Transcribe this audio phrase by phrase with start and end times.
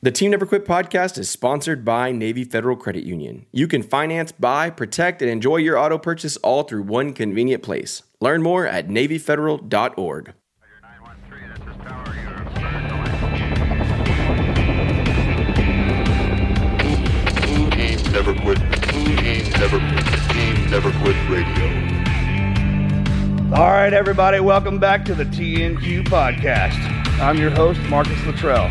[0.00, 3.46] The Team Never Quit podcast is sponsored by Navy Federal Credit Union.
[3.50, 8.04] You can finance, buy, protect, and enjoy your auto purchase all through one convenient place.
[8.20, 10.34] Learn more at NavyFederal.org.
[17.42, 18.58] Team Never Quit.
[18.84, 20.06] Team Never Quit.
[20.30, 21.98] Team Never Quit Radio.
[23.52, 26.78] All right, everybody, welcome back to the TNQ podcast.
[27.20, 28.70] I'm your host, Marcus Luttrell.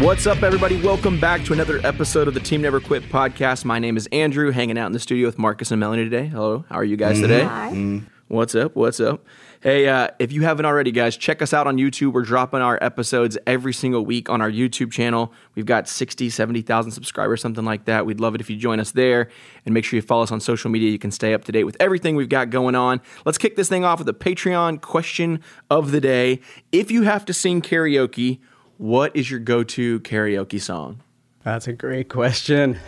[0.00, 0.78] What's up, everybody?
[0.82, 3.64] Welcome back to another episode of the Team Never Quit podcast.
[3.64, 6.26] My name is Andrew, hanging out in the studio with Marcus and Melanie today.
[6.26, 7.44] Hello, how are you guys today?
[7.44, 8.02] Hi.
[8.28, 8.76] What's up?
[8.76, 9.24] What's up?
[9.62, 12.12] Hey, uh, if you haven't already, guys, check us out on YouTube.
[12.12, 15.32] We're dropping our episodes every single week on our YouTube channel.
[15.54, 18.04] We've got 60, 70,000 subscribers, something like that.
[18.04, 19.30] We'd love it if you join us there
[19.64, 20.90] and make sure you follow us on social media.
[20.90, 23.00] You can stay up to date with everything we've got going on.
[23.24, 26.40] Let's kick this thing off with a Patreon question of the day.
[26.70, 28.40] If you have to sing karaoke,
[28.78, 31.00] what is your go to karaoke song?
[31.44, 32.78] That's a great question.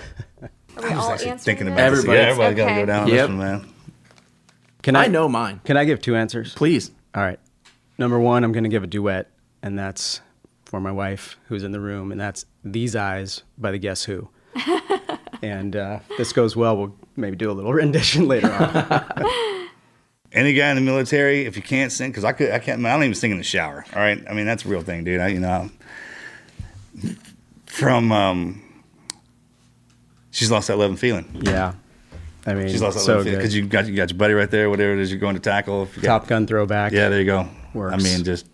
[0.43, 0.51] Are
[0.83, 1.73] we all answering Thinking this?
[1.75, 2.19] about Everybody.
[2.19, 2.25] this.
[2.25, 2.81] Yeah, everybody's got to Okay.
[2.81, 3.17] go down on Yep.
[3.17, 3.67] this one, man.
[4.83, 5.61] Can I know mine.
[5.65, 6.55] Can I give two answers?
[6.55, 6.91] Please.
[7.15, 7.39] All right.
[7.99, 9.29] Number one, I'm going to give a duet,
[9.63, 10.21] and that's
[10.65, 14.29] for my wife who's in the room, and that's These Eyes by the Guess Who.
[15.43, 19.27] and uh, if this goes well, we'll maybe do a little rendition later on.
[20.33, 22.85] Any guy in the military, if you can't sing, because I could, I can't.
[22.85, 23.85] I don't even sing in the shower.
[23.95, 25.21] All right, I mean that's a real thing, dude.
[25.21, 25.71] I, you know,
[27.67, 28.63] from um,
[30.31, 31.41] she's lost that love and feeling.
[31.45, 31.75] yeah.
[32.47, 33.43] I mean, She's lost that so love and feeling good.
[33.43, 35.41] because you got you got your buddy right there, whatever it is you're going to
[35.41, 35.83] tackle.
[35.83, 36.93] If you got- Top Gun throwback.
[36.93, 37.49] Yeah, there you go.
[37.75, 37.95] Works.
[37.95, 38.47] I mean, just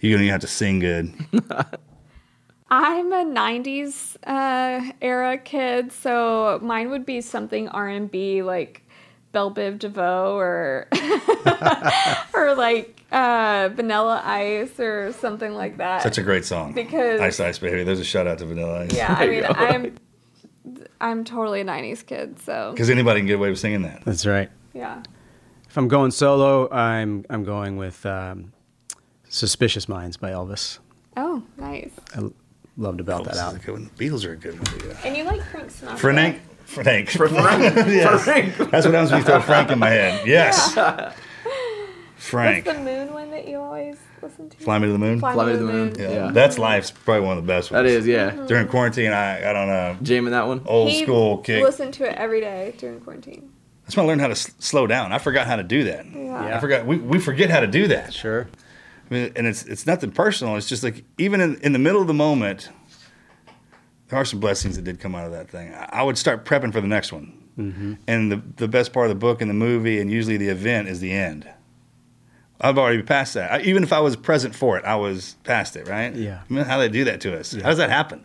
[0.00, 1.12] you're gonna have to sing good.
[2.72, 8.86] I'm a '90s uh, era kid, so mine would be something R&B like
[9.32, 10.88] Bell Biv DeVoe or
[12.34, 16.02] or like uh, Vanilla Ice or something like that.
[16.02, 16.72] Such a great song.
[16.72, 17.84] Because- Ice Ice Baby.
[17.84, 18.94] There's a shout out to Vanilla Ice.
[18.94, 19.94] yeah, I mean, I'm
[21.00, 24.04] I'm totally a '90s kid, so Because anybody can get away with singing that.
[24.04, 24.50] That's right.
[24.74, 25.02] yeah.
[25.68, 28.52] If I'm going solo, I'm I'm going with um,
[29.28, 30.78] "Suspicious Minds" by Elvis.
[31.16, 31.90] Oh, nice.
[32.14, 32.32] I l-
[32.76, 33.56] loved about belt that album.
[33.56, 33.62] is out.
[33.62, 33.90] a good one.
[33.96, 34.80] Beatles are a good one.
[34.88, 34.96] Yeah.
[35.04, 35.98] And you like Frank Sinatra?
[35.98, 36.40] Frank.
[36.70, 37.14] Frank.
[37.18, 38.24] Yes.
[38.24, 40.26] That's what happens when you throw Frank in my head.
[40.26, 40.74] Yes.
[42.16, 42.66] Frank.
[42.66, 44.56] What's the moon one that you always listen to?
[44.58, 45.18] Fly me to the moon.
[45.18, 45.94] Fly Fly Me Me to the Moon.
[45.98, 46.10] Yeah.
[46.10, 46.30] Yeah.
[46.32, 47.82] That's life's probably one of the best ones.
[47.82, 48.30] That is, yeah.
[48.30, 48.46] Mm-hmm.
[48.46, 49.96] During quarantine, I, I don't uh, know.
[50.02, 50.62] Jamming that one.
[50.66, 51.62] Old He school kick.
[51.64, 53.50] Listen to it every day during quarantine.
[53.84, 55.12] That's when I learned how to s- slow down.
[55.12, 56.06] I forgot how to do that.
[56.14, 56.56] Yeah.
[56.56, 56.86] I forgot.
[56.86, 58.12] We, we forget how to do that.
[58.14, 58.48] Sure.
[59.10, 60.54] I mean, and it's it's nothing personal.
[60.56, 62.68] It's just like even in, in the middle of the moment,
[64.10, 65.72] there are some blessings that did come out of that thing.
[65.74, 67.94] I, would start prepping for the next one, Mm-hmm.
[68.06, 70.88] and the the best part of the book and the movie and usually the event
[70.88, 71.48] is the end.
[72.60, 73.50] I've already passed that.
[73.52, 75.88] I, even if I was present for it, I was past it.
[75.88, 76.14] Right?
[76.14, 76.42] Yeah.
[76.48, 77.52] I mean, how they do that to us?
[77.52, 78.24] How does that happen?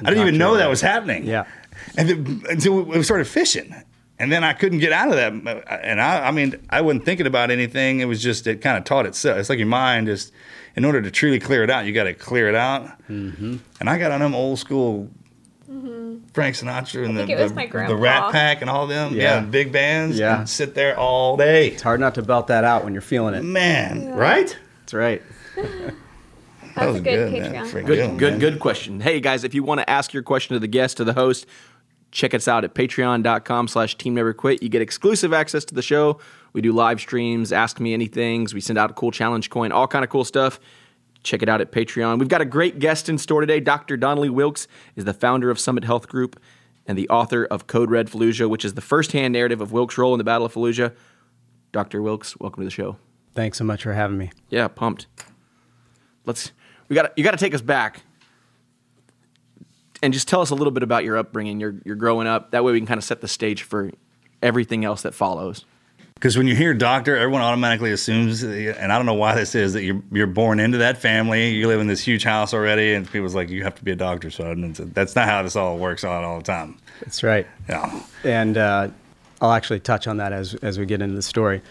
[0.00, 1.24] I didn't even know that was happening.
[1.26, 1.44] Yeah.
[1.96, 3.74] And then, until we started fishing.
[4.18, 5.80] And then I couldn't get out of that.
[5.82, 8.00] And I, I mean, I wasn't thinking about anything.
[8.00, 9.38] It was just, it kind of taught itself.
[9.38, 10.32] It's like your mind just,
[10.76, 12.86] in order to truly clear it out, you got to clear it out.
[13.08, 13.56] Mm-hmm.
[13.80, 15.08] And I got on them old school
[16.32, 17.96] Frank Sinatra and the, think it was the, the.
[17.96, 19.14] Rat Pack and all them.
[19.14, 19.22] Yeah.
[19.22, 19.40] Yeah.
[19.40, 20.18] big bands.
[20.18, 20.40] Yeah.
[20.40, 21.68] And sit there all day.
[21.68, 23.42] It's hard not to belt that out when you're feeling it.
[23.42, 24.56] Man, right?
[24.80, 25.22] That's right.
[26.76, 27.52] That That's was a good man.
[27.52, 27.66] Patreon.
[27.66, 28.38] Freaking Good, one, good, man.
[28.38, 29.00] good question.
[29.00, 31.46] Hey guys, if you want to ask your question to the guest, to the host,
[32.12, 34.62] check us out at patreon.com slash team never quit.
[34.62, 36.20] You get exclusive access to the show.
[36.52, 38.52] We do live streams, ask me anythings.
[38.52, 40.58] We send out a cool challenge coin, all kind of cool stuff.
[41.22, 42.18] Check it out at Patreon.
[42.18, 43.60] We've got a great guest in store today.
[43.60, 43.96] Dr.
[43.96, 44.66] Donnelly Wilkes
[44.96, 46.40] is the founder of Summit Health Group
[46.86, 50.14] and the author of Code Red Fallujah, which is the first-hand narrative of Wilkes' role
[50.14, 50.94] in the Battle of Fallujah.
[51.72, 52.00] Dr.
[52.02, 52.96] Wilkes, welcome to the show.
[53.34, 54.32] Thanks so much for having me.
[54.48, 55.06] Yeah, pumped.
[56.24, 56.52] Let's
[56.88, 58.02] we got you got to take us back.
[60.02, 62.50] and just tell us a little bit about your upbringing, your your growing up.
[62.50, 63.90] That way, we can kind of set the stage for
[64.42, 65.64] everything else that follows.
[66.20, 69.72] Because when you hear doctor, everyone automatically assumes, and I don't know why this is,
[69.72, 71.48] that you're you're born into that family.
[71.54, 73.96] You live in this huge house already, and people's like, you have to be a
[73.96, 74.30] doctor.
[74.30, 76.76] So that's not how this all works out all the time.
[77.00, 77.46] That's right.
[77.70, 78.02] Yeah.
[78.22, 78.88] and uh,
[79.40, 81.62] I'll actually touch on that as as we get into the story.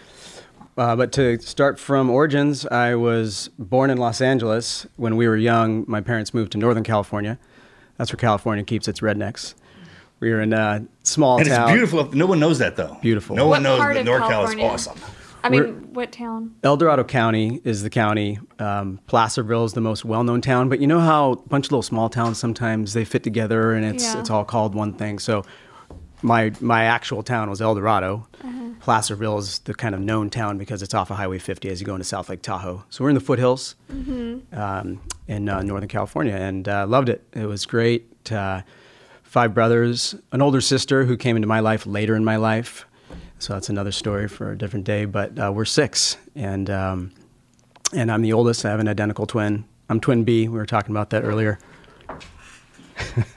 [0.76, 4.88] Uh, but to start from origins, I was born in Los Angeles.
[4.96, 7.38] When we were young, my parents moved to Northern California.
[7.98, 9.54] That's where California keeps its rednecks.
[10.20, 11.70] We were in a small And town.
[11.70, 12.10] it's beautiful.
[12.14, 12.98] No one knows that though.
[13.02, 13.36] Beautiful.
[13.36, 14.66] No What one knows part that NorCal California?
[14.66, 15.00] is awesome.
[15.42, 16.56] I mean, We're- what town?
[16.66, 18.40] El Dorado County is the county.
[18.60, 20.68] Um, Placerville is the most well-known town.
[20.68, 23.86] But you know how a bunch of little small towns sometimes they fit together and
[23.86, 24.20] it's Yeah.
[24.20, 25.18] it's all called one thing.
[25.20, 25.46] So
[26.22, 28.28] my my actual town was El Dorado.
[28.82, 31.86] Placerville is the kind of known town because it's off of Highway 50 as you
[31.86, 32.84] go into South Lake Tahoe.
[32.90, 33.76] So we're in the foothills
[34.54, 37.24] um, in uh, Northern California and uh, loved it.
[37.34, 38.32] It was great.
[38.32, 38.62] Uh,
[39.30, 42.86] five brothers, an older sister who came into my life later in my life.
[43.38, 45.06] So that's another story for a different day.
[45.06, 47.12] But uh, we're six, and um,
[47.96, 48.66] and I'm the oldest.
[48.66, 49.66] I have an identical twin.
[49.88, 50.48] I'm twin B.
[50.48, 51.60] We were talking about that earlier.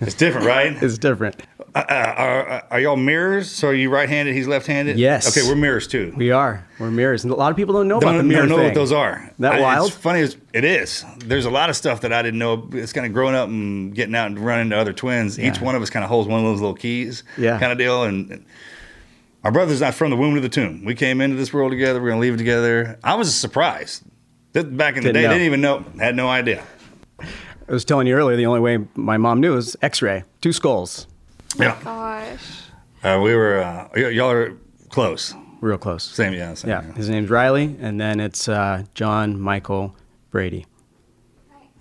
[0.01, 0.77] It's different, right?
[0.83, 1.37] It's different.
[1.75, 3.51] Uh, are, are y'all mirrors?
[3.51, 4.35] So are you right-handed?
[4.35, 4.99] He's left-handed.
[4.99, 5.27] Yes.
[5.37, 6.13] Okay, we're mirrors too.
[6.15, 6.67] We are.
[6.79, 8.57] We're mirrors, and a lot of people don't know about don't, the mirror don't know
[8.57, 8.65] thing.
[8.67, 9.31] what those are.
[9.39, 9.89] That I- wild?
[9.89, 11.03] It's funny as it is.
[11.19, 12.69] There's a lot of stuff that I didn't know.
[12.73, 15.39] It's kind of growing up and getting out and running into other twins.
[15.41, 17.59] Each one of us kind of holds one of those little keys, Yeah.
[17.59, 18.05] kind of deal.
[18.05, 18.45] And, and
[19.43, 20.85] our brother's not from the womb to the tomb.
[20.85, 22.03] We came into this world together.
[22.03, 22.99] We're gonna leave it together.
[23.03, 24.03] I was surprised.
[24.53, 24.63] Back
[24.99, 25.29] in the Didn't day, know.
[25.31, 25.85] didn't even know.
[25.99, 26.63] Had no idea.
[27.19, 28.37] I was telling you earlier.
[28.37, 31.07] The only way my mom knew was X-ray, two skulls,
[31.59, 31.79] Yeah.
[31.83, 32.63] Gosh.
[33.03, 33.59] Uh, we were.
[33.63, 34.57] Uh, y- y'all are
[34.89, 35.35] close.
[35.61, 36.05] real close.
[36.05, 36.33] Same.
[36.33, 36.55] Yeah.
[36.55, 39.95] Same, Yeah, his name's Riley, and then it's uh, John Michael
[40.31, 40.67] Brady.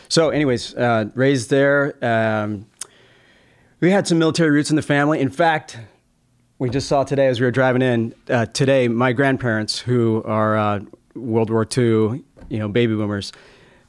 [0.10, 1.96] So, anyways, uh, raised there.
[2.04, 2.66] Um,
[3.80, 5.20] we had some military roots in the family.
[5.20, 5.80] In fact,
[6.60, 8.14] we just saw today as we were driving in.
[8.30, 10.80] Uh, today, my grandparents, who are uh,
[11.16, 13.32] World War II, you know, baby boomers,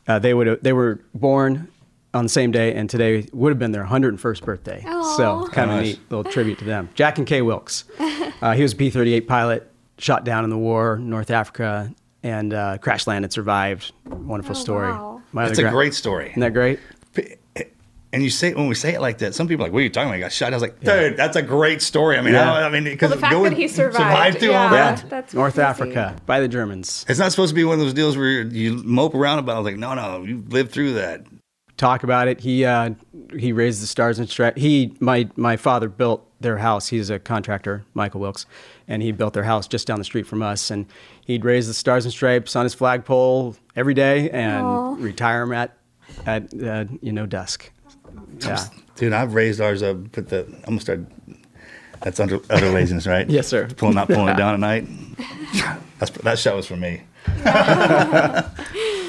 [0.06, 1.68] uh, they would they were born
[2.14, 4.82] on the same day, and today would have been their 101st birthday.
[5.16, 5.86] So, kind of a Nice.
[5.86, 6.88] neat little tribute to them.
[6.94, 7.84] Jack and Kay Wilkes.
[8.42, 11.94] Uh, he was a P 38 pilot, shot down in the war, North Africa,
[12.24, 13.92] and uh, crash landed, survived.
[14.04, 14.90] Wonderful Oh, story.
[14.90, 15.22] wow.
[15.30, 16.30] My That's other a gra- great story.
[16.30, 16.80] Isn't that great?
[18.12, 19.82] And you say when we say it like that, some people are like, "What are
[19.84, 20.52] you talking about?" He got shot.
[20.52, 22.44] I was like, "Dude, that's a great story." I mean, Yeah.
[22.44, 25.04] how, I mean, because Well, the fact that he survived, through all that.
[25.08, 25.64] That's North crazy.
[25.66, 27.06] Africa by the Germans.
[27.08, 29.52] It's not supposed to be one of those deals where you mope around about.
[29.52, 29.54] it.
[29.54, 31.22] I was like, "No, no, you lived through that."
[31.76, 32.40] Talk about it.
[32.40, 32.90] He uh,
[33.36, 34.60] he raised the stars and stripes.
[34.60, 36.88] He my my father built their house.
[36.88, 38.46] He's a contractor, Michael Wilkes,
[38.86, 40.70] and he built their house just down the street from us.
[40.70, 40.86] And
[41.24, 44.94] he'd raise the stars and stripes on his flagpole every day and Aw.
[44.98, 45.76] retire them at
[46.26, 47.72] at uh, you know dusk.
[48.40, 48.64] Yeah.
[48.96, 50.12] Dude, I've raised ours up.
[50.12, 50.44] Put the.
[50.46, 51.00] I'm gonna start.
[52.02, 53.28] That's under utter laziness, right?
[53.28, 53.66] Yes, sir.
[53.76, 54.86] Pulling not pulling it down at night.
[55.98, 57.02] That's that shot was for me.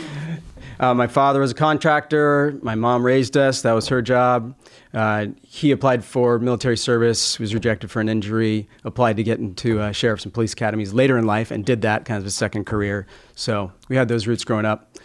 [0.83, 2.59] Uh, my father was a contractor.
[2.61, 3.61] My mom raised us.
[3.61, 4.53] That was her job.
[4.93, 9.79] Uh, he applied for military service, was rejected for an injury, applied to get into
[9.79, 12.65] uh, sheriff's and police academies later in life, and did that kind of a second
[12.65, 13.07] career.
[13.33, 14.97] So we had those roots growing up.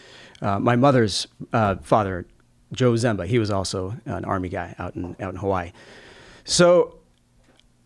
[0.42, 2.26] Uh, my mother's uh, father,
[2.72, 5.70] Joe Zemba, he was also an army guy out in out in Hawaii.
[6.42, 6.98] So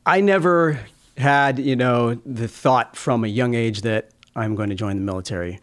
[0.06, 0.80] I never
[1.18, 5.02] had, you know, the thought from a young age that I'm going to join the
[5.02, 5.60] military,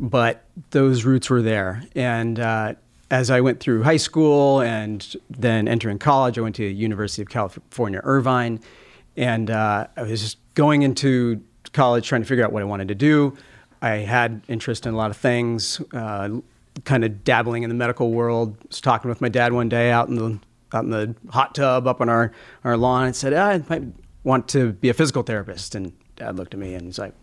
[0.00, 1.82] but those roots were there.
[1.94, 2.74] And uh,
[3.10, 7.28] as I went through high school and then entering college, I went to University of
[7.28, 8.60] California, Irvine,
[9.16, 11.42] and uh, I was just going into
[11.72, 13.36] college trying to figure out what I wanted to do.
[13.82, 16.40] I had interest in a lot of things, uh,
[16.84, 18.56] kind of dabbling in the medical world.
[18.68, 20.38] was talking with my dad one day out in the
[20.72, 22.30] out in the hot tub up on our,
[22.62, 23.82] our lawn and said, "Ah, I might
[24.24, 25.74] want to be a physical therapist.
[25.74, 27.14] And dad looked at me and he's like,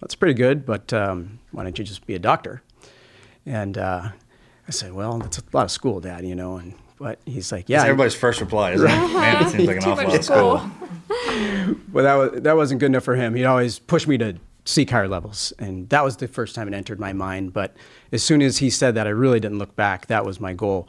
[0.00, 2.62] that's pretty good, but um, why don't you just be a doctor?
[3.46, 4.10] And uh,
[4.66, 6.56] I said, well, that's a lot of school, dad, you know.
[6.56, 8.90] And but he's like, yeah, That's everybody's first reply, isn't it?
[8.90, 10.58] Man, it seems like an awful lot of school.
[10.58, 10.70] school.
[11.92, 13.34] Well, that was that wasn't good enough for him.
[13.34, 16.74] He'd always push me to seek higher levels, and that was the first time it
[16.74, 17.52] entered my mind.
[17.52, 17.76] But
[18.12, 20.06] as soon as he said that, I really didn't look back.
[20.06, 20.88] That was my goal.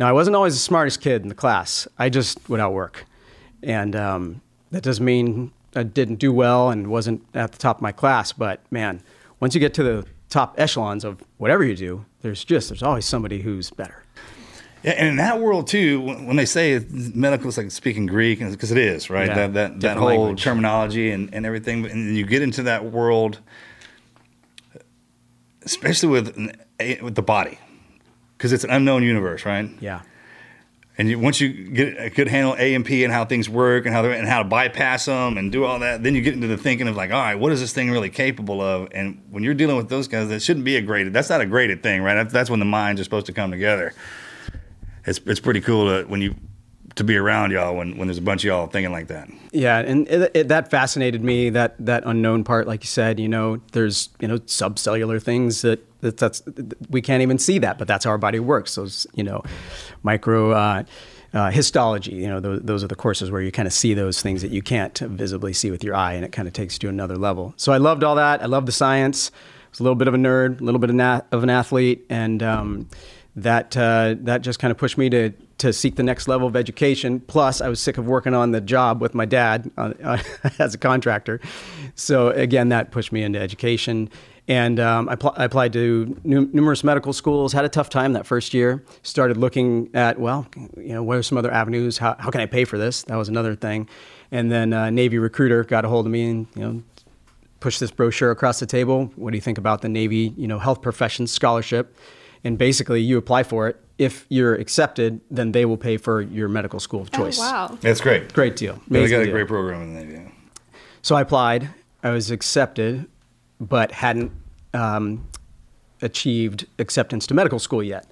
[0.00, 1.86] Now, I wasn't always the smartest kid in the class.
[1.98, 3.04] I just would outwork,
[3.62, 4.40] and um,
[4.72, 8.32] that doesn't mean I didn't do well and wasn't at the top of my class.
[8.32, 9.02] But man,
[9.40, 13.04] once you get to the top echelons of whatever you do, there's just there's always
[13.04, 14.04] somebody who's better.
[14.82, 18.72] Yeah, and in that world too, when they say medical is like speaking Greek, because
[18.72, 19.28] it is, right?
[19.28, 20.42] Yeah, that that, that whole language.
[20.42, 23.38] terminology and, and everything, and you get into that world,
[25.62, 27.58] especially with eh, with the body,
[28.36, 29.70] because it's an unknown universe, right?
[29.80, 30.02] Yeah.
[30.98, 33.86] And you, once you get a good handle A and P and how things work
[33.86, 36.48] and how and how to bypass them and do all that, then you get into
[36.48, 38.88] the thinking of like, all right, what is this thing really capable of?
[38.92, 41.14] And when you're dealing with those guys, that shouldn't be a graded.
[41.14, 42.28] That's not a graded thing, right?
[42.28, 43.94] That's, when the minds are supposed to come together.
[45.06, 46.34] It's it's pretty cool to, when you
[46.96, 49.28] to be around y'all when, when there's a bunch of y'all thinking like that.
[49.52, 51.50] Yeah, and it, it, that fascinated me.
[51.50, 55.80] That that unknown part, like you said, you know, there's you know subcellular things that,
[56.02, 56.42] that that's
[56.90, 58.74] we can't even see that, but that's how our body works.
[58.74, 59.42] Those you know,
[60.02, 60.52] micro.
[60.52, 60.84] Uh,
[61.34, 64.20] uh, histology, you know, those, those, are the courses where you kind of see those
[64.20, 66.80] things that you can't visibly see with your eye, and it kind of takes you
[66.80, 67.54] to another level.
[67.56, 68.42] So I loved all that.
[68.42, 69.30] I loved the science.
[69.34, 71.48] I was a little bit of a nerd, a little bit of, na- of an
[71.48, 72.86] athlete, and um,
[73.34, 76.56] that uh, that just kind of pushed me to to seek the next level of
[76.56, 77.20] education.
[77.20, 80.18] Plus, I was sick of working on the job with my dad uh,
[80.58, 81.40] as a contractor.
[81.94, 84.10] So again, that pushed me into education.
[84.48, 87.52] And um, I, pl- I, applied to nu- numerous medical schools.
[87.52, 88.84] Had a tough time that first year.
[89.02, 90.46] Started looking at well,
[90.76, 91.98] you know, what are some other avenues?
[91.98, 93.04] How, how can I pay for this?
[93.04, 93.88] That was another thing.
[94.32, 96.82] And then uh, Navy recruiter got a hold of me and you know
[97.60, 99.12] pushed this brochure across the table.
[99.14, 101.96] What do you think about the Navy, you know, health professions scholarship?
[102.42, 106.48] And basically, you apply for it if you're accepted, then they will pay for your
[106.48, 107.18] medical school of choice.
[107.18, 107.38] Oh, choice.
[107.38, 107.78] wow.
[107.80, 108.32] That's great.
[108.32, 108.80] Great deal.
[108.88, 109.32] Yeah, they got a deal.
[109.32, 110.32] great program in the Navy.
[111.02, 111.70] So I applied.
[112.02, 113.06] I was accepted,
[113.62, 114.32] but hadn't
[114.74, 115.26] um,
[116.02, 118.06] achieved acceptance to medical school yet.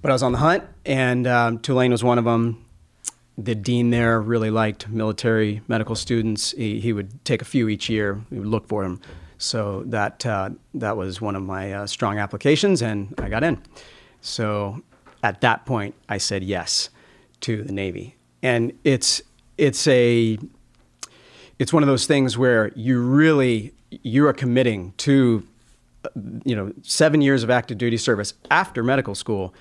[0.00, 2.64] But I was on the hunt, and um, Tulane was one of them.
[3.36, 6.52] The dean there really liked military medical students.
[6.52, 8.20] He, he would take a few each year.
[8.30, 9.00] We would look for them.
[9.38, 13.60] So that uh, that was one of my uh, strong applications, and I got in.
[14.20, 14.82] So
[15.22, 16.90] at that point, I said yes
[17.40, 19.22] to the Navy, and it's
[19.56, 20.38] it's a
[21.60, 25.46] it's one of those things where you really you are committing to
[26.44, 29.54] you know seven years of active duty service after medical school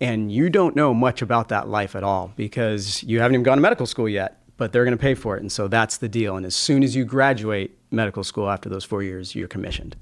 [0.00, 3.58] and you don't know much about that life at all because you haven't even gone
[3.58, 6.08] to medical school yet but they're going to pay for it and so that's the
[6.08, 6.36] deal.
[6.36, 9.96] And as soon as you graduate medical school after those four years you're commissioned.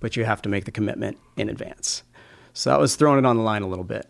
[0.00, 2.02] But you have to make the commitment in advance.
[2.52, 4.08] So that was throwing it on the line a little bit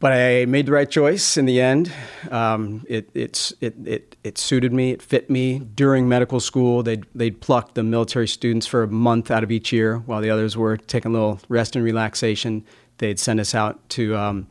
[0.00, 1.92] but I made the right choice in the end.
[2.30, 5.58] Um, it, it's, it, it, it suited me, it fit me.
[5.58, 9.72] During medical school, they'd, they'd pluck the military students for a month out of each
[9.72, 12.64] year while the others were taking a little rest and relaxation.
[12.96, 14.46] They'd send us out to um,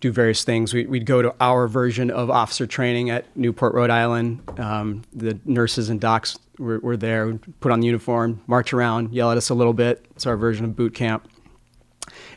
[0.00, 0.74] do various things.
[0.74, 4.42] We, we'd go to our version of officer training at Newport, Rhode Island.
[4.58, 9.30] Um, the nurses and docs were, were there, put on the uniform, march around, yell
[9.30, 10.04] at us a little bit.
[10.10, 11.29] It's our version of boot camp.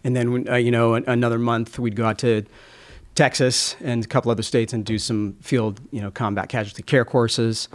[0.04, 2.44] And then, uh, you know, another month we'd go out to
[3.16, 7.06] Texas and a couple other states and do some field, you know, combat casualty care
[7.06, 7.70] courses.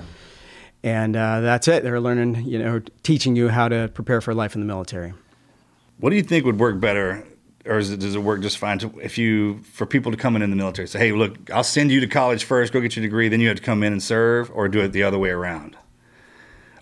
[0.82, 1.82] And uh, that's it.
[1.82, 5.12] They're learning, you know, teaching you how to prepare for life in the military.
[5.98, 7.24] What do you think would work better,
[7.66, 10.36] or is it, does it work just fine to, if you for people to come
[10.36, 10.86] in in the military?
[10.86, 13.48] Say, hey, look, I'll send you to college first, go get your degree, then you
[13.48, 15.76] have to come in and serve, or do it the other way around,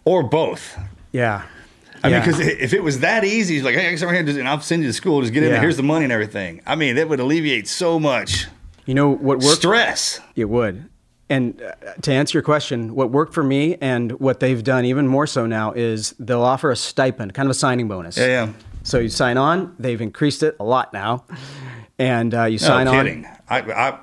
[0.05, 0.79] or both.
[1.13, 1.45] Yeah.
[2.05, 4.49] I mean, because if it was that easy, it's like, hey, come here, just- and
[4.49, 5.61] I'll send you to school, just get in there.
[5.61, 6.63] Here's the money and everything.
[6.67, 8.47] I mean, that would alleviate so much
[8.85, 9.57] You know what worked?
[9.59, 10.21] stress.
[10.35, 10.89] It would.
[11.29, 11.73] And uh,
[12.03, 15.45] to answer your question, what worked for me and what they've done even more so
[15.47, 18.17] now is they'll offer a stipend, kind of a signing bonus.
[18.17, 18.53] Yeah, yeah.
[18.85, 19.75] So you sign on.
[19.81, 21.25] They've increased it a lot now,
[21.99, 23.05] and uh, you sign no on.
[23.05, 23.27] kidding.
[23.49, 23.99] I, I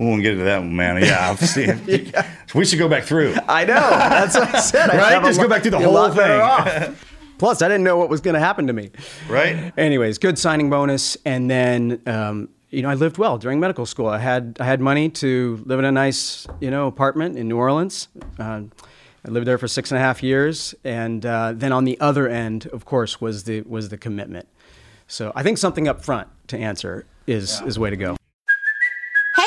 [0.00, 1.00] we won't get into that one, man.
[1.00, 1.80] Yeah, I've seen.
[2.54, 3.34] We should go back through.
[3.48, 3.74] I know.
[3.74, 4.90] That's what I said.
[4.90, 5.24] I Right?
[5.24, 6.96] Just go back through the you're a lot whole thing.
[7.38, 8.90] Plus, I didn't know what was going to happen to me.
[9.28, 9.72] Right?
[9.76, 14.06] Anyways, good signing bonus, and then um, you know I lived well during medical school.
[14.06, 17.58] I had I had money to live in a nice you know apartment in New
[17.58, 18.08] Orleans.
[18.38, 18.62] Uh,
[19.26, 22.28] I lived there for six and a half years, and uh, then on the other
[22.28, 24.48] end, of course, was the was the commitment.
[25.08, 28.16] So I think something up front to answer is is the way to go.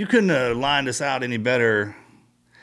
[0.00, 1.94] You couldn't uh, have lined us out any better,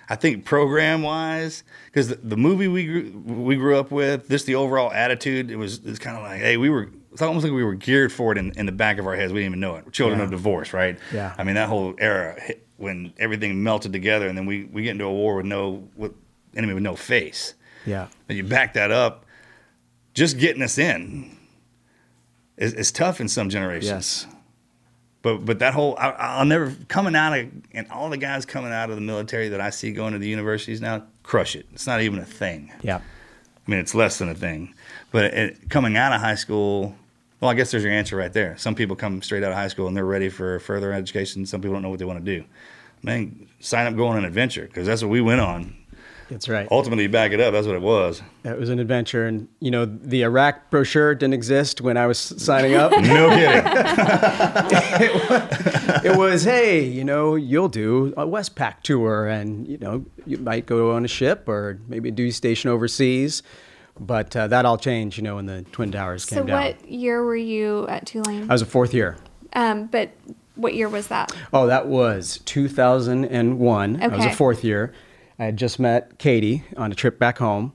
[0.10, 4.48] I think, program wise, because the, the movie we grew, we grew up with, just
[4.48, 6.90] the overall attitude, it was it's kind of like, hey, we were.
[7.12, 9.32] It's almost like we were geared for it in, in the back of our heads.
[9.34, 9.86] We didn't even know it.
[9.86, 10.26] We're children Yeah.
[10.26, 11.00] of divorce, right?
[11.12, 11.34] Yeah.
[11.38, 14.92] I mean, that whole era hit when everything melted together, and then we, we get
[14.92, 16.14] into a war with no with
[16.56, 17.54] enemy with no face.
[17.86, 18.08] Yeah.
[18.30, 19.26] And you back that up,
[20.14, 21.38] just getting us in
[22.58, 24.26] is, is tough in some generations.
[24.26, 24.28] Yes.
[25.28, 28.72] But but that whole I, I'll never coming out of and all the guys coming
[28.72, 31.66] out of the military that I see going to the universities now crush it.
[31.74, 32.72] It's not even a thing.
[32.82, 33.00] Yeah.
[33.00, 34.74] I mean, it's less than a thing.
[35.12, 36.96] But it, coming out of high school,
[37.42, 38.58] well, I guess there's your answer right there.
[38.58, 41.46] Some people come straight out of high school and they're ready for further education.
[41.46, 42.46] Some people don't know what they want to do.
[43.04, 45.76] Man, sign up, go on an adventure because that's what we went on.
[46.30, 46.68] That's right.
[46.72, 47.54] Ultimately, you back it up.
[47.54, 48.22] That's what it was.
[48.44, 52.18] It was an adventure, and you know the Iraq brochure didn't exist when I was
[52.18, 52.92] signing up.
[53.08, 53.64] No kidding.
[56.04, 60.66] it was, hey, you know, you'll do a Westpac tour, and you know, you might
[60.66, 63.44] go on a ship or maybe a duty station overseas.
[64.00, 66.48] But uh, that all changed, you know, when the Twin Towers came down.
[66.48, 68.50] So what year were you at Tulane?
[68.50, 69.18] I was a fourth year.
[69.54, 70.12] Um, but
[70.56, 71.36] what year was that?
[71.54, 74.04] Oh, that was 2001.
[74.04, 74.94] I was a fourth year.
[75.40, 77.74] I had just met Katie on a trip back home,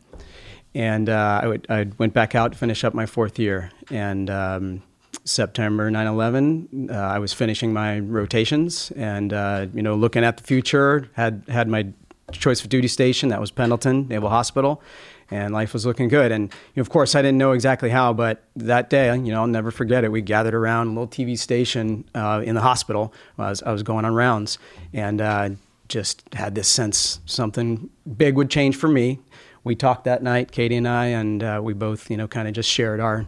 [0.75, 3.71] and uh, I, would, I went back out to finish up my fourth year.
[3.91, 4.83] And um,
[5.25, 10.43] September 9/11, uh, I was finishing my rotations and uh, you know looking at the
[10.43, 11.09] future.
[11.15, 11.87] Had had my
[12.33, 13.29] choice of duty station.
[13.29, 14.83] That was Pendleton Naval Hospital.
[15.31, 16.31] And life was looking good.
[16.31, 19.41] And you know, of course, I didn't know exactly how, but that day, you know,
[19.41, 20.13] I'll never forget it.
[20.13, 23.15] We gathered around a little TV station uh, in the hospital.
[23.39, 24.59] I was, I was going on rounds,
[24.93, 25.51] and uh,
[25.93, 29.21] just had this sense something big would change for me.
[29.63, 32.55] We talked that night, Katie and I, and uh, we both, you know, kind of
[32.55, 33.27] just shared our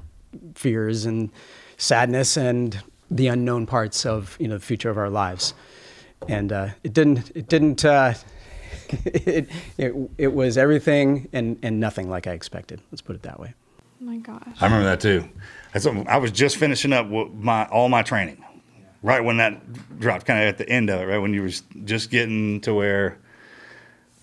[0.55, 1.31] fears and
[1.77, 5.55] sadness and the unknown parts of, you know, the future of our lives.
[6.27, 8.15] And uh, it didn't, it didn't, uh,
[9.05, 12.81] it, it, it was everything and, and nothing like I expected.
[12.91, 13.55] Let's put it that way.
[14.01, 14.43] Oh my gosh.
[14.61, 15.29] I remember that too.
[16.09, 18.44] I was just finishing up with my all my training,
[19.05, 21.51] right when that dropped, kind of at the end of it, right when you were
[21.85, 23.19] just getting to where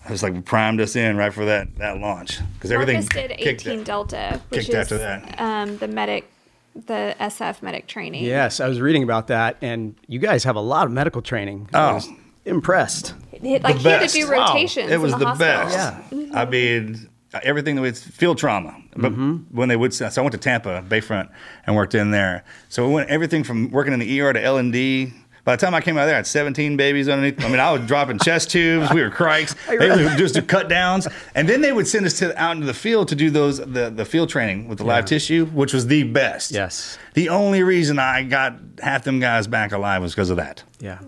[0.04, 3.30] I was like primed us in right for that that launch because everything Marcus did
[3.38, 3.84] kicked 18 it.
[3.84, 5.40] Delta, which is after that.
[5.40, 6.28] Um, the medic,
[6.74, 8.24] the SF medic training.
[8.24, 11.68] Yes, I was reading about that, and you guys have a lot of medical training.
[11.72, 11.94] I Oh.
[11.94, 12.08] was
[12.44, 13.14] impressed.
[13.32, 14.48] It- like The he had to do Wow.
[14.48, 14.90] rotations.
[14.90, 15.76] It was in the, the, best.
[16.10, 16.26] Yeah.
[16.34, 17.08] I mean,
[17.42, 18.76] everything that was field trauma.
[18.96, 19.10] But
[19.50, 21.30] when they would, so I went to Tampa Bayfront
[21.66, 22.44] and worked in there.
[22.68, 25.12] So we went everything from working in the ER to L and D.
[25.44, 27.44] By the time I came out there, I had 17 babies underneath.
[27.44, 28.92] I mean, I was dropping chest tubes.
[28.92, 29.56] We were crics.
[29.66, 32.66] They would just do cut downs, and then they would send us to out into
[32.66, 35.88] the field to do those the, the field training with the live tissue, which was
[35.88, 36.52] the best.
[36.52, 36.96] Yes.
[37.14, 40.62] The only reason I got half them guys back alive was because of that.
[40.78, 41.00] Yeah.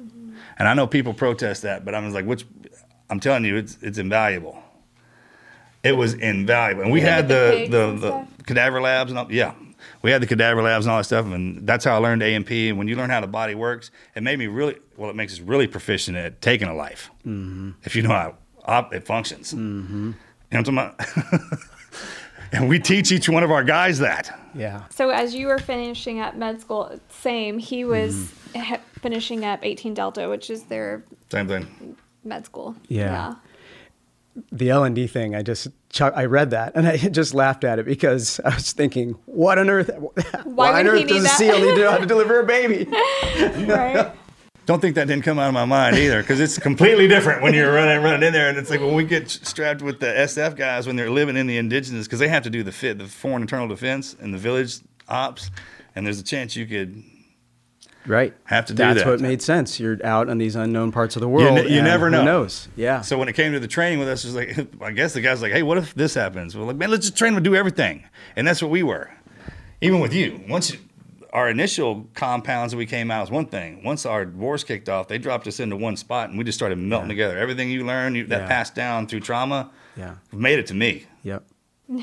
[0.59, 2.45] And I know people protest that, but I was like, which
[3.11, 4.61] I'm telling you, it's it's invaluable.
[5.85, 6.83] It was invaluable.
[6.85, 9.55] And we Yeah, had the the the, the, cadaver labs and all yeah.
[10.03, 12.69] We had the cadaver labs and all that stuff, and that's how I learned A&P.
[12.71, 15.11] And when you learn how the body works, it made me really well.
[15.11, 17.11] It makes us really proficient at taking a life
[17.85, 19.53] if you know how op- it functions.
[19.55, 20.13] Mm-hmm.
[20.53, 21.59] You know what I'm talking about?
[22.53, 24.39] and we teach each one of our guys that.
[24.55, 24.83] Yeah.
[24.91, 27.59] So as you were finishing up med school, same.
[27.59, 28.61] He was Mm-hmm.
[28.75, 31.97] he- finishing up 18 Delta, which is their Same thing.
[32.25, 32.75] med school.
[32.89, 33.35] Yeah.
[34.51, 37.63] The L and D thing, I just chuck, I read that and I just laughed
[37.63, 39.91] at it because I was thinking, what on earth?
[40.45, 41.39] Why, on earth does a that?
[41.39, 42.85] SEAL need to know how to deliver a baby?
[43.67, 44.13] right.
[44.67, 47.53] Don't think that didn't come out of my mind either, because it's completely different when
[47.53, 50.57] you're running running in there, and it's like when we get strapped with the SF
[50.57, 53.07] guys when they're living in the indigenous, because they have to do the fit, the
[53.07, 55.51] foreign internal defense and the village ops,
[55.95, 57.05] and there's a chance you could
[58.07, 58.35] Right.
[58.45, 59.07] have to do That's that.
[59.09, 59.81] what made sense.
[59.81, 61.59] You're out on these unknown parts of the You, world.
[61.71, 62.21] you and never know.
[62.21, 62.69] Who knows?
[62.77, 63.01] Yeah.
[63.01, 65.21] So when it came to the training with us, it was like, I guess the
[65.21, 66.57] guy's like, hey, what if this happens?
[66.57, 68.05] We're like, man, let's just train them to do everything,
[68.37, 69.11] and that's what we were.
[69.81, 70.79] Even with you, once you,
[71.33, 73.83] our initial compounds that we came out was one thing.
[73.83, 76.79] Once our wars kicked off, they dropped us into one spot, and we just started
[76.79, 77.37] melting together.
[77.39, 78.49] Everything you learned, you, that Yeah.
[78.49, 80.15] passed down through trauma, Yeah.
[80.33, 81.07] made it to me.
[81.23, 81.45] Yep.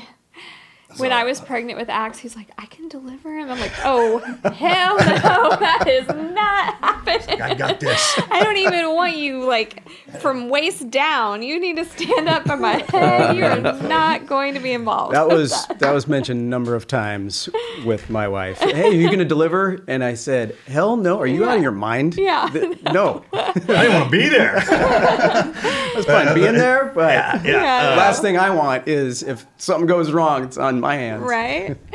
[0.96, 3.50] When I was pregnant with Axe, he's like, I can deliver him.
[3.50, 4.18] I'm like, oh,
[4.52, 7.42] hell no, that is not happening.
[7.42, 8.20] I got this.
[8.30, 9.88] I don't even want you, like,
[10.20, 11.42] from waist down.
[11.42, 13.36] You need to stand up on my head.
[13.36, 15.14] You are not going to be involved.
[15.14, 17.48] That was that was mentioned a number of times
[17.84, 18.58] with my wife.
[18.58, 19.84] Hey, are you going to deliver?
[19.88, 21.18] And I said, Hell no.
[21.18, 22.16] Are you out of your mind?
[22.16, 22.48] Yeah.
[22.52, 23.24] Th- no.
[23.32, 24.54] I didn't want to be there.
[24.60, 27.42] That's fine being there, but yeah.
[27.44, 27.86] Yeah.
[27.86, 31.22] the uh, last thing I want is if something goes wrong, it's on my hands.
[31.22, 31.76] right?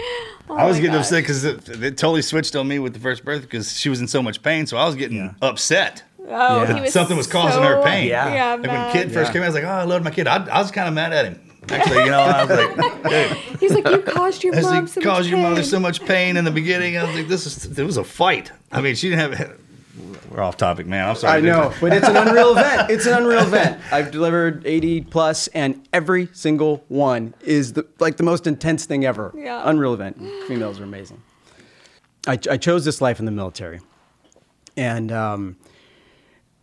[0.50, 1.00] Oh I was getting God.
[1.02, 4.00] upset because it, it totally switched on me with the first birth because she was
[4.00, 4.66] in so much pain.
[4.66, 6.04] So I was getting upset.
[6.26, 6.74] Oh, Yeah.
[6.74, 8.08] he was Something was causing her pain.
[8.08, 8.34] Yeah.
[8.34, 9.34] Yeah, Like when kid first Yeah.
[9.34, 11.12] came, I was like, "Oh, I love my kid." I, I was kind of mad
[11.12, 11.42] at him.
[11.70, 15.02] Actually, you know, I was like, "Dude, He's like, you caused your mom it so
[15.02, 16.98] caused much your mother so much pain in the beginning.
[16.98, 18.54] I was like, this is it was a fight.
[18.72, 19.60] I mean, she didn't have.
[20.30, 21.10] We're off topic, man.
[21.10, 21.38] I'm sorry.
[21.38, 22.90] I know, but it's an unreal event.
[22.90, 23.82] It's an unreal event.
[23.92, 29.06] I've delivered 80 plus, and every single one is the like the most intense thing
[29.06, 29.34] ever.
[29.36, 29.62] Yeah.
[29.66, 30.18] Unreal event.
[30.48, 31.22] Females are amazing.
[32.28, 33.80] I, I chose this life in the military,
[34.76, 35.56] and um,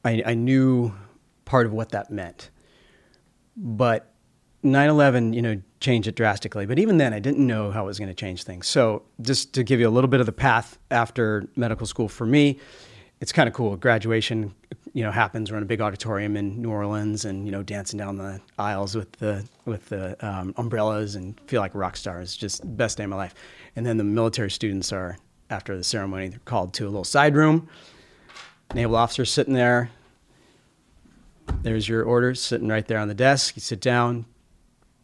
[0.05, 0.95] I, I knew
[1.47, 2.51] part of what that meant.
[3.57, 4.13] But
[4.63, 6.67] 9/11, you know, changed it drastically.
[6.67, 8.67] But even then, I didn't know how it was going to change things.
[8.67, 12.27] So, just to give you a little bit of the path after medical school for
[12.27, 12.59] me,
[13.25, 13.75] it's kind of cool.
[13.79, 14.55] Graduation,
[14.93, 15.51] you know, happens.
[15.51, 18.95] We're in a big auditorium in New Orleans, and you know, dancing down the aisles
[18.95, 22.37] with the with the um, umbrellas, and feel like rock stars.
[22.37, 23.35] Just best day of my life.
[23.77, 25.17] And then the military students are
[25.49, 26.29] after the ceremony.
[26.29, 27.67] They're called to a little side room.
[28.75, 29.89] Naval officer sitting there.
[31.63, 33.57] There's your orders sitting right there on the desk.
[33.57, 34.27] You sit down,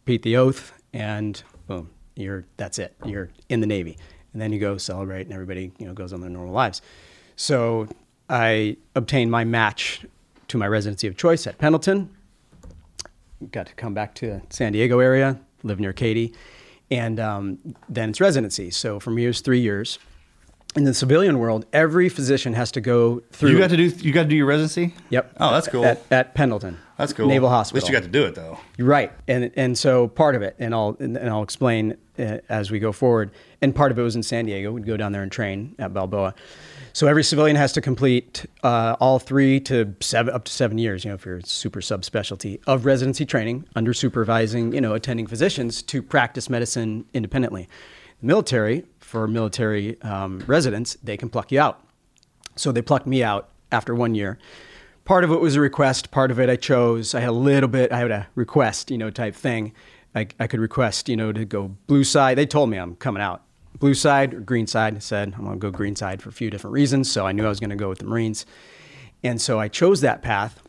[0.05, 2.95] repeat the oath, and boom, you're that's it.
[3.03, 3.97] You're in the Navy,
[4.33, 6.83] and then you go celebrate, and everybody you know goes on their normal lives.
[7.35, 7.87] So
[8.31, 10.05] I obtained my match
[10.47, 12.09] to my residency of choice at Pendleton.
[13.51, 16.33] Got to come back to San Diego area, live near Katie,
[16.89, 18.71] and um, then it's residency.
[18.71, 19.99] So for me, it was three years.
[20.73, 23.49] In the civilian world, every physician has to go through.
[23.49, 23.87] You got to do.
[23.87, 24.93] You got to do your residency.
[25.09, 25.33] Yep.
[25.37, 25.83] Oh, that's cool.
[25.83, 26.77] At, at Pendleton.
[26.97, 27.27] That's cool.
[27.27, 27.79] Naval Hospital.
[27.79, 28.57] At least you got to do it though.
[28.79, 32.71] Right, and and so part of it, and I'll and, and I'll explain uh, as
[32.71, 33.31] we go forward.
[33.61, 34.71] And part of it was in San Diego.
[34.71, 36.33] We'd go down there and train at Balboa.
[36.93, 41.05] So every civilian has to complete uh, all three to seven, up to seven years.
[41.05, 45.81] You know, if you're super subspecialty of residency training under supervising, you know, attending physicians
[45.83, 47.69] to practice medicine independently.
[48.19, 51.81] The military, for military um, residents, they can pluck you out.
[52.57, 54.37] So they plucked me out after one year.
[55.05, 56.11] Part of it was a request.
[56.11, 57.15] Part of it I chose.
[57.15, 57.91] I had a little bit.
[57.91, 59.73] I had a request, you know, type thing.
[60.13, 62.37] I, I could request, you know, to go blue side.
[62.37, 63.43] They told me I'm coming out
[63.81, 64.95] blue side or green side.
[64.95, 67.11] I said I'm going to go green side for a few different reasons.
[67.11, 68.45] So I knew I was going to go with the Marines,
[69.23, 70.61] and so I chose that path.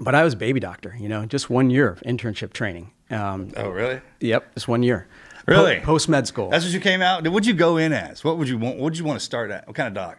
[0.00, 2.90] But I was a baby doctor, you know, just one year of internship training.
[3.10, 4.00] Um, Oh, really?
[4.20, 5.06] Yep, just one year.
[5.46, 5.80] Really?
[5.80, 6.48] Post med school.
[6.48, 7.26] That's what you came out.
[7.26, 8.24] What'd you go in as?
[8.24, 8.76] What would you want?
[8.76, 9.66] What would you want to start at?
[9.66, 10.18] What kind of doc?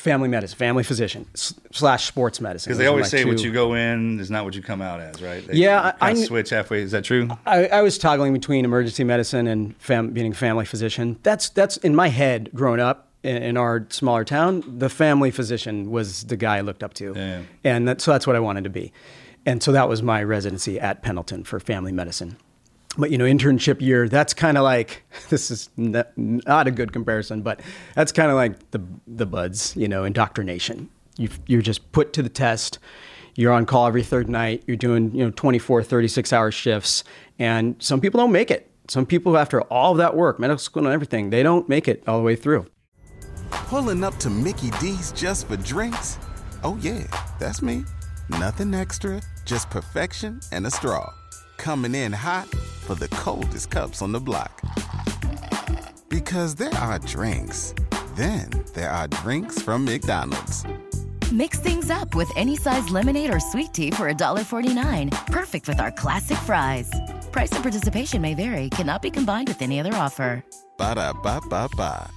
[0.00, 2.70] Family medicine, family physician slash sports medicine.
[2.70, 5.20] Because they always say what you go in is not what you come out as,
[5.20, 5.46] right?
[5.46, 6.82] They Yeah, I- I switch halfway.
[6.82, 7.28] Is that true?
[7.46, 11.18] I, I was toggling between emergency medicine and fam, being a family physician.
[11.22, 12.50] That's that's in my head.
[12.54, 16.82] Growing up in, in our smaller town, the family physician was the guy I looked
[16.82, 17.42] up to, Yeah.
[17.62, 18.92] and that, so that's what I wanted to be.
[19.46, 22.36] And so that was my residency at Pendleton for family medicine.
[22.98, 27.42] But you know, internship year, that's kind of like this is not a good comparison,
[27.42, 27.60] but
[27.94, 30.88] that's kind of like the the BUD/S, you know, indoctrination.
[31.16, 32.78] You you're just put to the test.
[33.36, 34.64] You're on call every third night.
[34.66, 37.04] You're doing, you know, 24, 36 hour shifts.
[37.38, 38.70] And some people don't make it.
[38.88, 42.02] Some people, after all of that work, medical school and everything, they don't make it
[42.08, 42.66] all the way through.
[43.50, 46.18] Pulling up to Mickey D's just for drinks?
[46.64, 47.06] Oh, yeah,
[47.38, 47.84] that's me.
[48.28, 51.12] Nothing extra, just perfection and a straw.
[51.60, 52.48] Coming in hot
[52.86, 54.62] for the coldest cups on the block.
[56.08, 57.74] Because there are drinks,
[58.16, 60.64] then there are drinks from McDonald's.
[61.30, 65.26] Mix things up with any size lemonade or sweet tea for $1.49.
[65.26, 66.90] Perfect with our classic fries.
[67.30, 70.42] Price and participation may vary, cannot be combined with any other offer.
[70.78, 72.10] Ba da ba ba ba.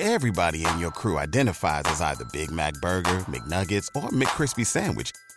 [0.00, 5.12] Everybody in your crew identifies as either Big Mac Burger, McNuggets, or McCrispy Sandwich.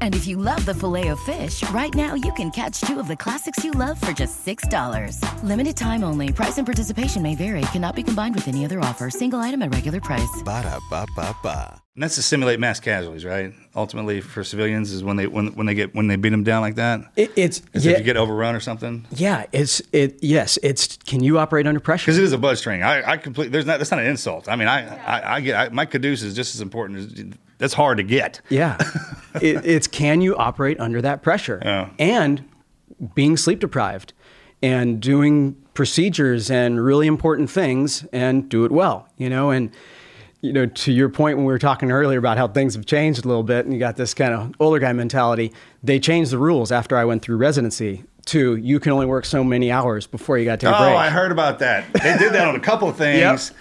[0.00, 3.06] And if you love the filet of fish, right now you can catch two of
[3.08, 5.20] the classics you love for just $6.
[5.42, 6.32] Limited time only.
[6.32, 7.60] Price and participation may vary.
[7.72, 9.10] Cannot be combined with any other offer.
[9.10, 10.42] Single item at regular price.
[10.44, 11.82] Ba-da-ba-ba-ba.
[11.94, 13.52] And that's to simulate mass casualties, right?
[13.74, 16.60] Ultimately, for civilians, is when they when, when they get when they beat them down
[16.60, 17.00] like that.
[17.16, 19.06] It, it's Is yeah, if you get overrun or something.
[19.12, 20.18] yeah, it's it.
[20.22, 20.98] Yes, it's.
[20.98, 22.04] Can you operate under pressure?
[22.04, 22.82] Because it is a buzz string.
[22.82, 23.50] I, I completely.
[23.50, 23.78] There's not.
[23.78, 24.46] That's not an insult.
[24.46, 25.54] I mean, I, I, I get.
[25.56, 27.24] I, my caduce is just as important as.
[27.58, 28.40] That's hard to get.
[28.48, 28.76] Yeah.
[29.40, 31.60] it, it's can you operate under that pressure?
[31.62, 31.90] Yeah.
[31.98, 32.44] And
[33.14, 34.12] being sleep deprived
[34.62, 39.50] and doing procedures and really important things and do it well, you know?
[39.50, 39.70] And,
[40.40, 43.24] you know, to your point when we were talking earlier about how things have changed
[43.24, 46.38] a little bit and you got this kind of older guy mentality, they changed the
[46.38, 50.36] rules after I went through residency to you can only work so many hours before
[50.36, 50.96] you got to take a Oh.
[50.96, 51.92] I heard about that.
[51.92, 53.52] They did that on a couple of things.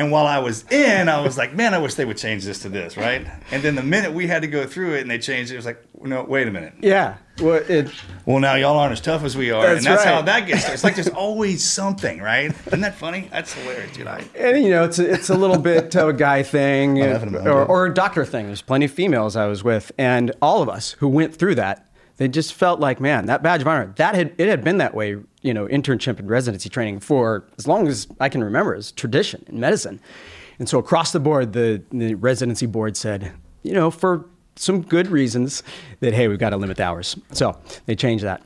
[0.00, 2.60] And while I was in, I was like, man, I wish they would change this
[2.60, 3.26] to this, right?
[3.50, 5.58] And then the minute we had to go through it and they changed it, it
[5.58, 6.72] was like, no, wait a minute.
[6.80, 7.18] Yeah.
[7.38, 7.90] Well, it,
[8.24, 9.60] Well, now y'all aren't as tough as we are.
[9.60, 10.74] That's and that's how that gets started.
[10.74, 12.50] It's like there's always something, right?
[12.68, 13.28] Isn't that funny?
[13.30, 14.06] That's hilarious, dude.
[14.06, 17.62] I, And you know, it's a, it's a little bit of a guy thing or,
[17.66, 18.46] or a doctor thing.
[18.46, 21.89] There's plenty of females I was with, and all of us who went through that,
[22.20, 24.92] they just felt like, man, that badge of honor, that had it had been that
[24.94, 28.92] way, you know, internship and residency training for as long as I can remember, as
[28.92, 29.98] tradition in medicine.
[30.58, 35.06] And so across the board, the, the residency board said, you know, for some good
[35.06, 35.62] reasons,
[36.00, 37.16] that hey, we've got to limit the hours.
[37.32, 38.42] So they changed that.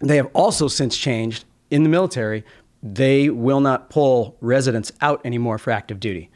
[0.00, 2.42] They have also since changed in the military.
[2.82, 6.30] They will not pull residents out anymore for active duty,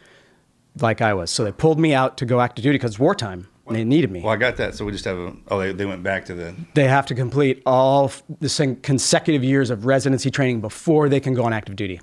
[0.79, 1.31] like I was.
[1.31, 3.49] So they pulled me out to go active duty because it's wartime.
[3.69, 4.21] And they needed me.
[4.21, 4.75] well, I got that.
[4.75, 7.15] So we just have a, oh, they, they went back to the, They have to
[7.15, 11.77] complete all the same consecutive years of residency training before they can go on active
[11.77, 12.01] duty.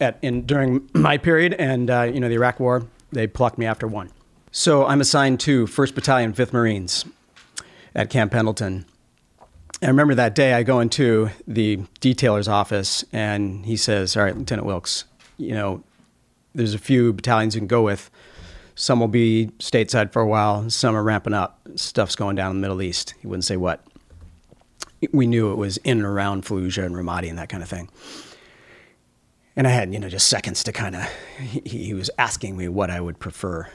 [0.00, 3.66] At, in, during my period and uh, you know the Iraq War, they plucked me
[3.66, 4.10] after one.
[4.52, 7.04] So I'm assigned to 1st Battalion, 5th Marines
[7.94, 8.86] at Camp Pendleton.
[9.82, 14.36] I remember that day I go into the detailer's office and he says, All right,
[14.36, 15.04] Lieutenant Wilkes,
[15.38, 15.82] you know,
[16.54, 18.10] there's a few battalions you can go with.
[18.74, 21.60] Some will be stateside for a while, some are ramping up.
[21.76, 23.14] Stuff's going down in the Middle East.
[23.20, 23.84] He wouldn't say what.
[25.12, 27.88] We knew it was in and around Fallujah and Ramadi and that kind of thing.
[29.56, 31.02] And I had, you know, just seconds to kind of,
[31.38, 33.68] he, he was asking me what I would prefer.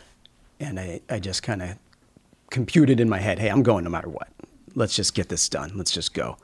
[0.59, 1.77] And I, I just kind of
[2.49, 4.29] computed in my head, hey, I'm going no matter what.
[4.75, 5.71] Let's just get this done.
[5.75, 6.37] Let's just go.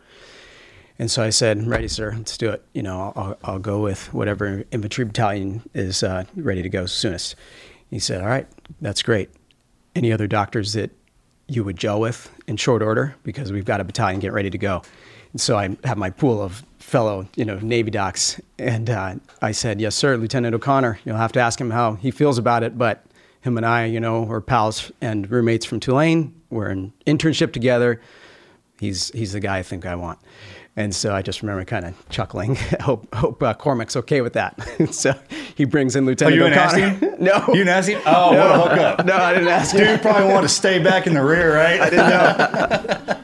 [1.00, 2.14] And so I said, ready, sir.
[2.16, 2.64] Let's do it.
[2.74, 7.36] You know, I'll, I'll go with whatever infantry battalion is uh, ready to go soonest.
[7.92, 8.48] He said, all right,
[8.80, 9.30] that's great.
[9.96, 10.90] Any other doctors that
[11.48, 13.16] you would gel with in short order?
[13.24, 14.82] Because we've got a battalion getting ready to go.
[15.34, 18.40] And so I have my pool of fellow, you know, Navy docs.
[18.58, 21.00] And uh, I said, yes, sir, Lieutenant O'Connor.
[21.06, 22.78] You'll have to ask him how he feels about it.
[22.78, 23.06] But
[23.42, 26.34] him and I, you know, we're pals and roommates from Tulane.
[26.50, 28.02] We're in internship together.
[28.80, 30.20] He's, he's the guy I think I want.
[30.78, 32.56] And so I just remember kind of chuckling.
[32.82, 34.56] hope hope uh, Cormac's okay with that.
[34.92, 35.14] so
[35.56, 37.18] he brings in oh, Lieutenant you didn't ask O'Connor.
[37.20, 38.02] no, You didn't ask him?
[38.06, 39.06] Oh, what a hookup.
[39.06, 39.86] no, I didn't ask him.
[39.86, 41.82] Dude probably wanted to stay back in the rear, right?
[41.82, 43.22] I didn't know.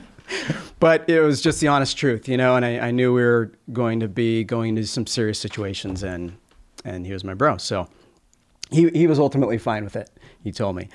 [0.80, 2.58] but it was just the honest truth, you know.
[2.58, 6.38] And I, I knew we were going to be going to some serious situations, and
[6.84, 7.88] and he was my bro, so
[8.72, 10.10] he he was ultimately fine with it.
[10.44, 10.90] He told me,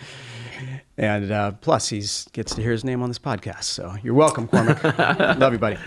[0.99, 4.49] and uh, plus he's gets to hear his name on this podcast, so you're welcome,
[4.49, 4.83] Cormac.
[5.39, 5.79] Love you, buddy.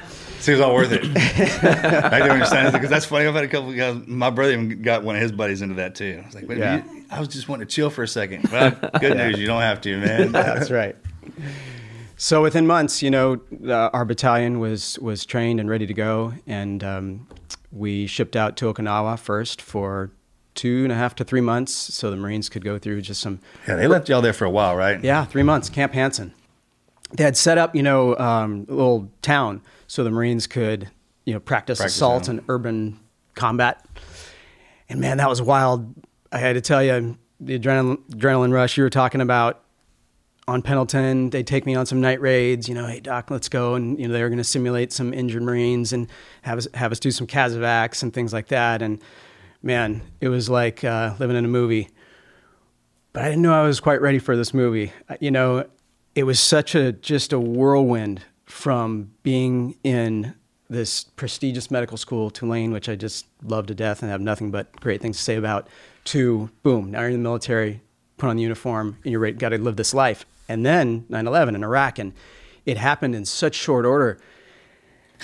[0.45, 1.01] See, it was all worth it.
[2.13, 3.25] I do understand it because that's funny.
[3.25, 3.97] I've had a couple of guys.
[4.05, 6.19] My brother even got one of his buddies into that too.
[6.21, 6.83] I was like, Yeah.
[6.85, 8.47] you, I was just wanting to chill for a second.
[8.51, 10.31] Well, good news, you don't have to, man.
[10.31, 10.95] That's right.
[12.15, 16.33] So within months, you know, uh, our battalion was was trained and ready to go,
[16.45, 17.27] and um,
[17.71, 20.11] we shipped out to Okinawa first for
[20.53, 23.39] two and a half to three months, so the Marines could go through just some
[23.67, 25.03] Yeah, they left y'all there for a while, right?
[25.03, 26.35] yeah, three months, Camp Hansen.
[27.13, 29.61] They had set up, you know, um, a little town
[29.95, 30.91] so the Marines could,
[31.23, 32.99] you know, practice, Practice assault and urban
[33.33, 33.85] combat.
[34.89, 35.95] And man, that was wild.
[36.33, 39.63] I had to tell you, the adrenaline, adrenaline rush you were talking about
[40.49, 42.67] on Pendleton, they take me on some night raids.
[42.67, 45.13] You know, hey doc, let's go, and you know they were going to simulate some
[45.13, 46.07] injured Marines and
[46.41, 48.81] have us have us do some CASEVACs and things like that.
[48.81, 49.01] And
[49.63, 51.89] man, it was like uh, living in a movie.
[53.13, 54.91] But I didn't know I was quite ready for this movie.
[55.21, 55.67] You know,
[56.15, 60.35] it was such a just a whirlwind from being in
[60.69, 64.79] this prestigious medical school, Tulane, which I just love to death and have nothing but
[64.79, 65.67] great things to say about,
[66.05, 67.81] to boom, now you're in the military,
[68.17, 70.25] put on the uniform, and you're right got to live this life.
[70.47, 72.13] And then 9 11 in Iraq, and
[72.65, 74.19] it happened in such short order.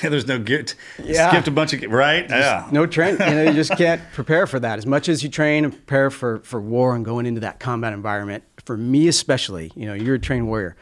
[0.01, 0.75] Yeah, There's no get.
[1.03, 1.29] Yeah.
[1.29, 2.27] Skipped a bunch of right.
[2.29, 2.67] Yeah.
[2.71, 3.13] No train.
[3.13, 4.77] You know, you just can't prepare for that.
[4.77, 7.93] As much as you train and prepare for, for war and going into that combat
[7.93, 10.75] environment, for me especially, you know, you're a trained warrior.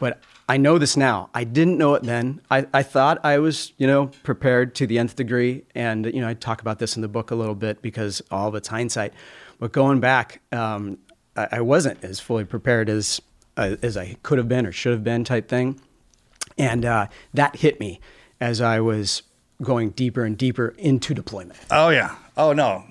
[0.00, 0.20] But
[0.52, 1.30] I know this now.
[1.32, 2.42] I didn't know it then.
[2.50, 5.64] I, I thought I was, you know, prepared to the nth degree.
[5.74, 8.48] And, you know, I talk about this in the book a little bit because all
[8.48, 9.14] of it's hindsight.
[9.58, 10.98] But going back, um,
[11.38, 13.18] I, I wasn't as fully prepared as,
[13.56, 15.80] uh, as I could have been or should have been type thing.
[16.58, 17.98] And uh, that hit me
[18.38, 19.22] as I was
[19.62, 21.60] going deeper and deeper into deployment.
[21.70, 22.14] Oh yeah.
[22.36, 22.84] Oh no.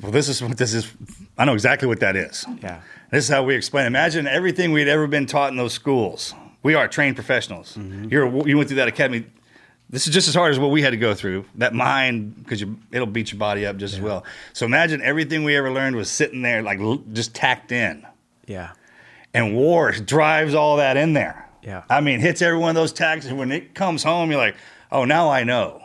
[0.00, 0.90] Well, this is what this is.
[1.36, 2.46] I know exactly what that is.
[2.62, 2.80] Yeah.
[3.10, 3.86] This is how we explain.
[3.86, 6.34] Imagine everything we'd ever been taught in those schools.
[6.62, 7.76] We are trained professionals.
[7.76, 8.08] Mm-hmm.
[8.10, 9.24] You're, you went through that academy.
[9.90, 11.46] This is just as hard as what we had to go through.
[11.54, 14.24] That mind, because it'll beat your body up just as well.
[14.52, 18.06] So imagine everything we ever learned was sitting there, like l- just tacked in.
[18.46, 18.72] Yeah.
[19.32, 21.48] And war drives all that in there.
[21.62, 21.84] Yeah.
[21.88, 24.56] I mean, hits every one of those tags, and when it comes home, you're like,
[24.92, 25.82] oh, now I know.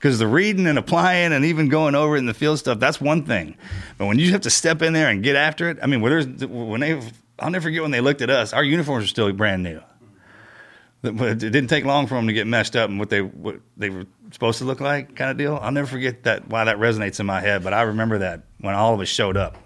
[0.00, 3.02] Because the reading and applying and even going over it in the field stuff, that's
[3.02, 3.54] one thing.
[3.98, 6.80] But when you have to step in there and get after it, I mean, when,
[6.80, 7.02] they,
[7.38, 9.78] I'll never forget when they looked at us, our uniforms were still brand new.
[11.02, 13.60] But it didn't take long for them to get messed up and what they what
[13.76, 15.58] they were supposed to look like, kind of deal.
[15.60, 17.62] I'll never forget that why that resonates in my head.
[17.62, 19.56] But I remember that when all of us showed up.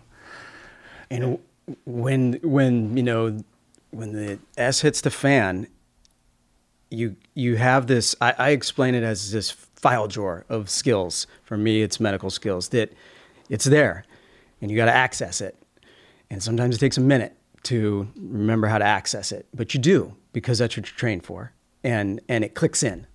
[1.10, 1.38] And
[1.84, 3.38] when when you know
[3.90, 5.66] when the S hits the fan,
[6.90, 8.14] you you have this.
[8.20, 9.50] I, I explain it as this
[9.84, 11.26] file drawer of skills.
[11.42, 12.90] For me, it's medical skills that
[13.50, 14.02] it's there,
[14.62, 15.54] and you got to access it.
[16.30, 20.16] And sometimes it takes a minute to remember how to access it, but you do
[20.32, 23.06] because that's what you're trained for, and and it clicks in.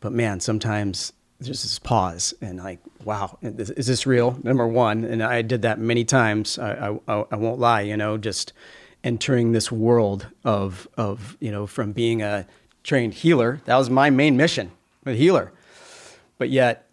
[0.00, 4.38] But man, sometimes there's this pause and like, wow, is, is this real?
[4.42, 6.58] Number one, and I did that many times.
[6.58, 8.54] I, I, I won't lie, you know, just
[9.04, 12.46] entering this world of of you know from being a
[12.84, 13.60] trained healer.
[13.66, 14.70] That was my main mission,
[15.04, 15.52] a healer.
[16.38, 16.90] But yet,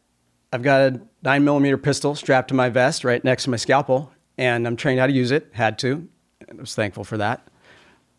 [0.51, 4.11] I've got a nine millimeter pistol strapped to my vest right next to my scalpel,
[4.37, 5.49] and I'm trained how to use it.
[5.51, 6.07] Had to,
[6.47, 7.47] and I was thankful for that.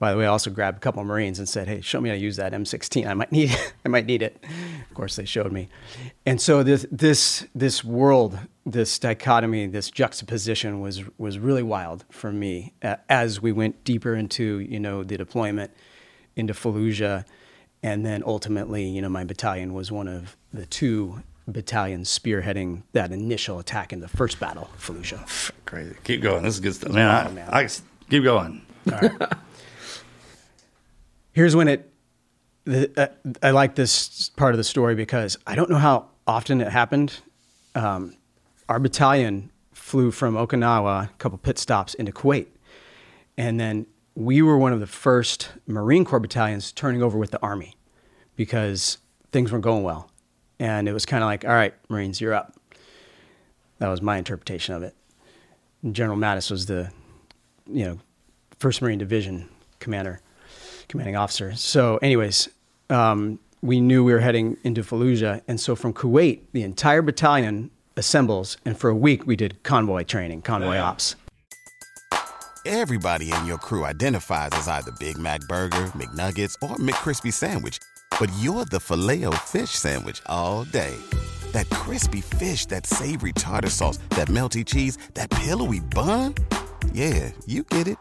[0.01, 2.09] By the way, I also grabbed a couple of Marines and said, "Hey, show me
[2.09, 3.07] how to use that M16.
[3.07, 3.75] I might need, it.
[3.85, 4.45] I might need it."
[4.91, 5.69] Of course, they showed me.
[6.27, 12.33] And so this, this, this world, this dichotomy, this juxtaposition was was really wild for
[12.33, 12.75] me
[13.09, 15.71] as we went deeper into, you know, the deployment
[16.37, 17.25] into Fallujah,
[17.83, 23.13] and then ultimately, you know, my battalion was one of the two battalions spearheading that
[23.13, 25.53] initial attack in the first battle, Fallujah.
[25.67, 25.95] Crazy.
[26.05, 26.43] Keep going.
[26.43, 27.11] This is good stuff, man.
[27.11, 27.49] I, man.
[27.51, 27.69] I,
[28.09, 28.63] keep going.
[31.33, 31.91] Here's when it.
[32.67, 33.09] The, uh,
[33.43, 37.21] I like this part of the story because I don't know how often it happened.
[37.75, 38.17] Um,
[38.71, 42.47] our battalion flew from Okinawa, a couple pit stops into Kuwait,
[43.37, 47.43] and then we were one of the first Marine Corps battalions turning over with the
[47.43, 47.75] Army
[48.35, 48.97] because
[49.31, 50.09] things weren't going well,
[50.59, 52.55] and it was kind of like, all right, Marines, you're up.
[53.79, 54.95] That was my interpretation of it.
[55.91, 56.91] General Mattis was the,
[57.67, 57.99] you know,
[58.59, 59.49] First Marine Division
[59.81, 60.21] commander
[60.89, 61.55] commanding officer.
[61.55, 62.49] So, anyways,
[62.89, 67.71] um, we knew we were heading into Fallujah, and so from Kuwait, the entire battalion
[67.97, 71.17] assembles, and for a week we did convoy training, convoy ops.
[72.67, 77.79] Everybody in your crew identifies as either Big Mac Burger, McNuggets, or McCrispy Sandwich.
[78.19, 80.95] But you're the filet o fish Sandwich all day.
[81.53, 86.35] That crispy fish, that savory tartar sauce, that melty cheese, that pillowy bun.
[86.93, 87.99] Yeah, you get it.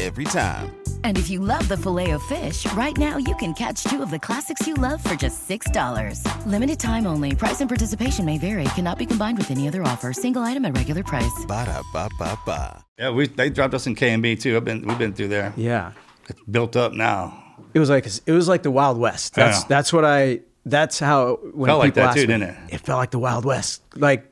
[0.00, 0.76] Every time.
[1.02, 4.10] And if you love the filet of fish, right now you can catch two of
[4.10, 6.22] the classics you love for just $6.
[6.46, 7.34] Limited time only.
[7.34, 8.62] Price and participation may vary.
[8.76, 10.12] Cannot be combined with any other offer.
[10.12, 11.44] Single item at regular price.
[11.48, 12.84] Ba-da-ba-ba-ba.
[12.98, 14.56] Yeah, we they dropped us in K and B too.
[14.56, 15.52] I've been we've been through there.
[15.56, 15.92] Yeah,
[16.28, 17.42] It's built up now.
[17.74, 19.34] It was like it was like the Wild West.
[19.34, 20.40] That's that's what I.
[20.64, 22.74] That's how when Felt like people that ask too, me, didn't it?
[22.74, 24.30] It felt like the Wild West, like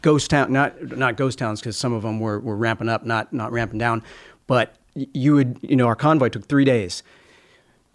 [0.00, 0.52] ghost town.
[0.52, 3.78] Not not ghost towns because some of them were were ramping up, not not ramping
[3.78, 4.02] down.
[4.46, 7.02] But you would you know our convoy took three days.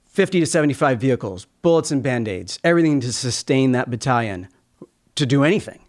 [0.06, 4.47] 50 to 75 vehicles, bullets and band aids, everything to sustain that battalion
[5.13, 5.80] to do anything,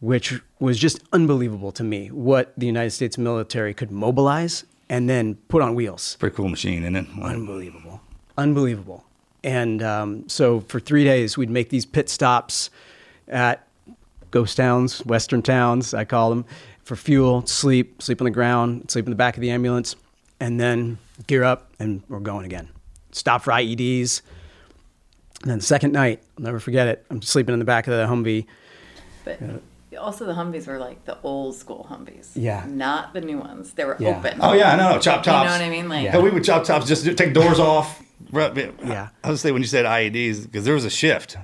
[0.00, 5.34] which was just unbelievable to me what the United States military could mobilize and then
[5.48, 6.16] put on wheels.
[6.18, 7.06] Pretty cool machine, isn't it?
[7.22, 7.89] Unbelievable.
[8.40, 9.04] Unbelievable.
[9.44, 12.70] And um, so for three days, we'd make these pit stops
[13.28, 13.66] at
[14.30, 16.46] ghost towns, western towns, I call them,
[16.82, 19.94] for fuel, sleep, sleep on the ground, sleep in the back of the ambulance,
[20.40, 22.70] and then gear up and we're going again.
[23.12, 24.22] Stop for IEDs.
[25.42, 27.04] And then the second night, I'll never forget it.
[27.10, 28.46] I'm sleeping in the back of the Humvee.
[29.24, 29.38] But
[30.00, 32.30] also the Humvees were like the old school Humvees.
[32.34, 32.64] Yeah.
[32.68, 33.72] Not the new ones.
[33.72, 34.18] They were Yeah.
[34.18, 34.38] open.
[34.40, 34.98] Oh yeah, I know.
[34.98, 35.44] Chop tops.
[35.44, 35.88] You know what I mean?
[35.88, 36.86] Like Yeah, we would chop tops.
[36.86, 38.02] Just do- take doors off.
[38.32, 39.08] Yeah.
[39.24, 41.36] I was say when you said IEDs because there was a shift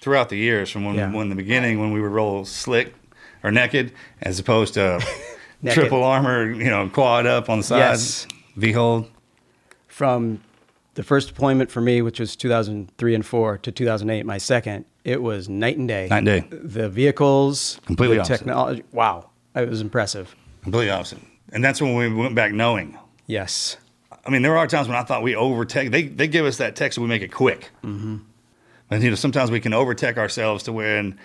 [0.00, 1.12] throughout the years from when Yeah.
[1.12, 2.94] when the beginning when we would roll slick
[3.42, 3.92] or naked
[4.22, 5.00] as opposed to
[5.70, 8.26] triple armor, you know, quad up on the sides.
[8.28, 8.36] Yes.
[8.56, 9.10] V hold.
[9.86, 10.40] from
[10.94, 15.22] the first deployment for me, which was 2003 and four to 2008, my second, it
[15.22, 16.06] was night and day.
[16.10, 16.44] Night and day.
[16.50, 18.38] The vehicles, Completely the opposite.
[18.38, 18.84] technology.
[18.92, 20.34] Wow, it was impressive.
[20.62, 21.18] Completely opposite.
[21.52, 22.98] And that's when we went back knowing.
[23.26, 23.76] Yes.
[24.26, 25.90] I mean, there are times when I thought we overtech.
[25.90, 27.70] They they give us that text and we make it quick.
[27.82, 28.18] Mm-hmm.
[28.90, 31.18] And you know, sometimes we can overtech ourselves to when,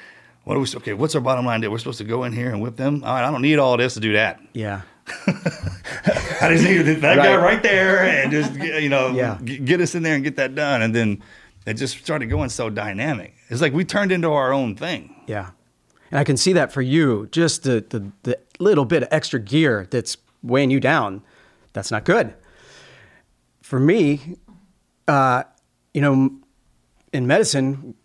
[0.46, 0.68] what are we?
[0.76, 1.60] Okay, what's our bottom line?
[1.62, 1.72] Deal?
[1.72, 3.04] We're supposed to go in here and whip them.
[3.04, 4.40] All right, I don't need all this to do that.
[4.54, 4.82] Yeah.
[5.28, 7.44] I just need that guy Right.
[7.44, 9.38] right there and just you know Yeah.
[9.42, 10.82] get us in there and get that done.
[10.82, 11.22] And then
[11.66, 13.36] it just started going so dynamic.
[13.54, 15.16] It's like we turned into our own thing.
[15.28, 15.52] Yeah.
[16.12, 19.40] And I can see that for you, just the, the, the little bit of extra
[19.40, 21.24] gear that's weighing you down,
[21.74, 22.34] that's not good.
[23.62, 24.38] For me,
[25.08, 25.44] uh,
[25.94, 26.32] you know,
[27.12, 27.96] in medicine,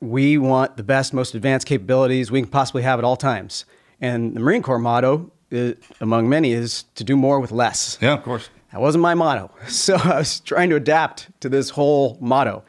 [0.00, 3.64] we want the best, most advanced capabilities we can possibly have at all times.
[4.00, 7.98] And the Marine Corps motto, uh, among many, is to do more with less.
[8.00, 8.48] Yeah, of course.
[8.72, 9.50] That wasn't my motto.
[9.68, 12.64] So I was trying to adapt to this whole motto.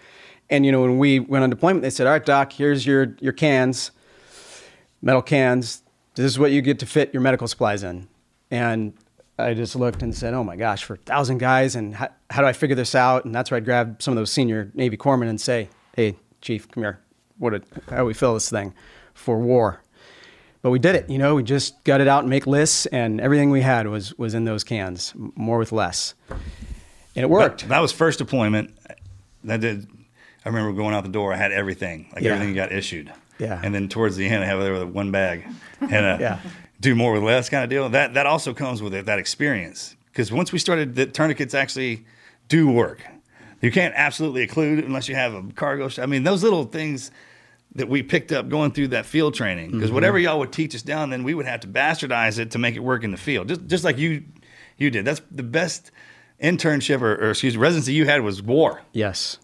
[0.51, 3.15] And you know, when we went on deployment, they said, "All right, doc, here's your
[3.19, 3.91] your cans,
[5.01, 5.81] metal cans.
[6.15, 8.07] This is what you get to fit your medical supplies in."
[8.51, 8.93] And
[9.39, 12.41] I just looked and said, "Oh my gosh, for a thousand guys, and how, how
[12.41, 14.97] do I figure this out?" And that's where I'd grab some of those senior Navy
[14.97, 16.99] corpsmen and say, "Hey, chief, come here.
[17.37, 17.51] What?
[17.51, 18.73] did- How do we fill this thing
[19.13, 19.81] for war?"
[20.63, 21.09] But we did it.
[21.09, 24.13] You know, we just got it out and make lists, and everything we had was
[24.19, 27.61] was in those cans, more with less, and it worked.
[27.61, 28.75] That, that was first deployment.
[29.45, 29.87] That did.
[30.45, 31.33] I remember going out the door.
[31.33, 32.33] I had everything, like Yeah.
[32.33, 33.11] everything got issued.
[33.39, 33.59] Yeah.
[33.63, 35.45] And then towards the end, I have there with one bag,
[35.81, 36.39] and uh, Yeah.
[36.79, 37.89] do more with less kind of deal.
[37.89, 39.95] That that also comes with it, that experience.
[40.11, 42.05] Because once we started, the tourniquets actually
[42.49, 43.01] do work.
[43.61, 45.87] You can't absolutely occlude unless you have a cargo.
[45.87, 47.11] sh- I mean, those little things
[47.75, 49.71] that we picked up going through that field training.
[49.71, 49.93] Because Mhm.
[49.93, 52.75] whatever y'all would teach us down, then we would have to bastardize it to make
[52.75, 53.47] it work in the field.
[53.47, 54.23] Just just like you
[54.77, 55.05] you did.
[55.05, 55.91] That's the best
[56.43, 58.81] internship or, or excuse me, residency you had was war.
[58.91, 59.37] Yes,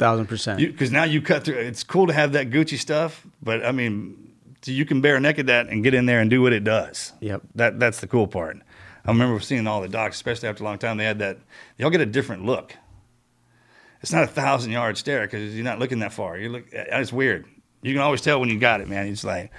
[0.00, 0.58] thousand percent.
[0.58, 1.58] Because now you cut through.
[1.58, 4.32] It's cool to have that Gucci stuff, but I mean,
[4.62, 7.12] so you can bare naked that and get in there and do what it does.
[7.20, 7.42] Yep.
[7.54, 8.56] That that's the cool part.
[9.04, 10.96] I remember seeing all the docs, especially after a long time.
[10.96, 11.38] They had that.
[11.76, 12.74] They all get a different look.
[14.02, 16.36] It's not a thousand yard stare because you're not looking that far.
[16.36, 16.64] You look.
[16.74, 17.46] Uh, it's weird.
[17.82, 19.06] You can always tell when you got it, man.
[19.06, 19.50] It's like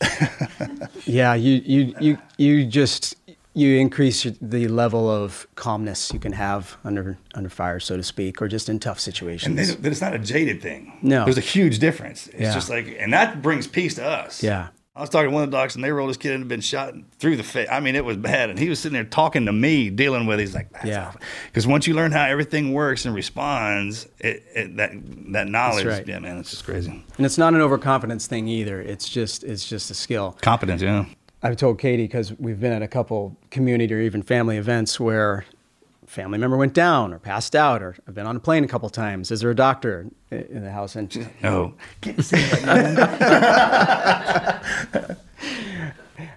[1.04, 3.16] Yeah, you you you you just
[3.54, 8.40] you increase the level of calmness you can have under under fire, so to speak,
[8.40, 9.56] or just in tough and situations.
[9.56, 10.98] they, that it's not a jaded thing.
[11.02, 11.24] No.
[11.24, 12.28] there's a huge difference.
[12.28, 12.54] It's Yeah.
[12.54, 14.42] just like, and that brings peace to us.
[14.42, 14.68] Yeah.
[14.96, 16.48] I was talking to one of the docs, and they rolled his kid and had
[16.48, 17.68] been shot through the face.
[17.70, 20.40] I mean, it was bad, and he was sitting there talking to me, dealing with.
[20.40, 20.42] it.
[20.42, 21.12] He's like, Yeah.
[21.46, 24.90] because once you learn how everything works and responds, it, it that
[25.32, 26.06] that knowledge, right.
[26.06, 26.90] yeah, man, it's just crazy.
[27.16, 28.80] And it's not an overconfidence thing either.
[28.80, 30.36] It's just it's just a skill.
[30.42, 31.06] Competence, yeah.
[31.42, 35.46] I've told Katie because we've been at a couple community or even family events where
[36.02, 38.68] a family member went down or passed out, or I've been on a plane a
[38.68, 39.30] couple times.
[39.30, 40.96] Is there a doctor in the house?
[40.96, 41.74] And No.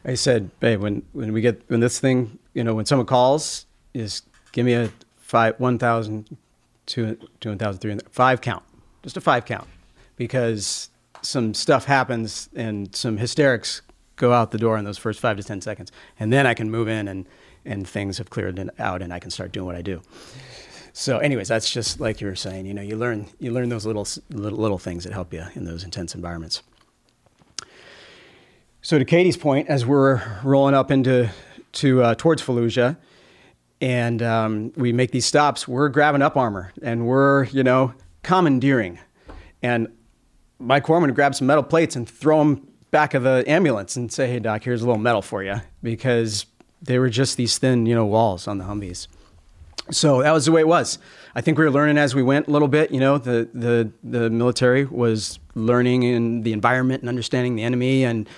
[0.05, 3.65] I said, babe, when, when we get when this thing, you know, when someone calls,
[3.93, 4.21] is
[4.53, 6.37] give me a five one thousand
[6.85, 8.63] two two one thousand three hundred five count,
[9.01, 9.67] just a five count,
[10.15, 10.89] because
[11.21, 13.81] some stuff happens and some hysterics
[14.15, 16.69] go out the door in those first five to ten seconds, and then I can
[16.69, 17.27] move in and
[17.65, 20.01] and things have cleared out and I can start doing what I do.
[20.95, 22.67] So, anyways, that's just like you were saying.
[22.67, 25.65] You know, you learn you learn those little little, little things that help you in
[25.65, 26.61] those intense environments.
[28.81, 31.29] So to Katie's point, as we're rolling up into
[31.73, 32.97] to uh, towards Fallujah,
[33.81, 38.99] and um, we make these stops, we're grabbing up armor and we're you know commandeering,
[39.63, 39.87] and
[40.59, 44.27] my corpsman grabs some metal plates and throw them back of the ambulance and say,
[44.27, 46.45] "Hey doc, here's a little metal for you," because
[46.81, 49.07] they were just these thin you know walls on the Humvees.
[49.91, 50.99] So that was the way it was.
[51.35, 52.91] I think we were learning as we went a little bit.
[52.91, 58.05] You know, the the the military was learning in the environment and understanding the enemy,
[58.05, 58.29] and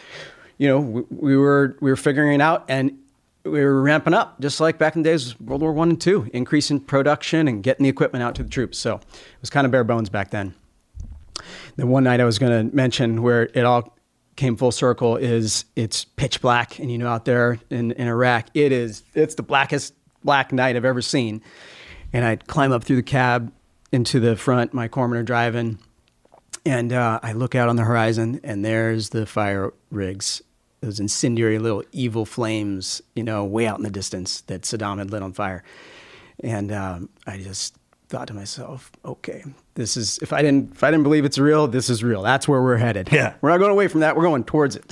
[0.57, 2.97] you know, we, we were we were figuring it out, and
[3.43, 6.29] we were ramping up, just like back in the days World War One and Two,
[6.33, 8.77] increasing production and getting the equipment out to the troops.
[8.77, 10.55] So it was kind of bare bones back then.
[11.75, 13.94] The one night I was going to mention where it all
[14.35, 18.47] came full circle is it's pitch black, and you know, out there in, in Iraq,
[18.53, 21.41] it is it's the blackest black night I've ever seen.
[22.13, 23.51] And I'd climb up through the cab
[23.91, 25.79] into the front, my corpsmen are driving,
[26.65, 30.41] and uh, I look out on the horizon, and there's the fire rigs,
[30.81, 35.11] those incendiary little evil flames, you know, way out in the distance that Saddam had
[35.11, 35.63] lit on fire.
[36.43, 37.77] And um, I just
[38.07, 39.43] thought to myself, okay,
[39.75, 42.21] this is if I didn't if I didn't believe it's real, this is real.
[42.21, 43.09] That's where we're headed.
[43.11, 43.33] Yeah.
[43.41, 44.15] we're not going away from that.
[44.15, 44.85] We're going towards it.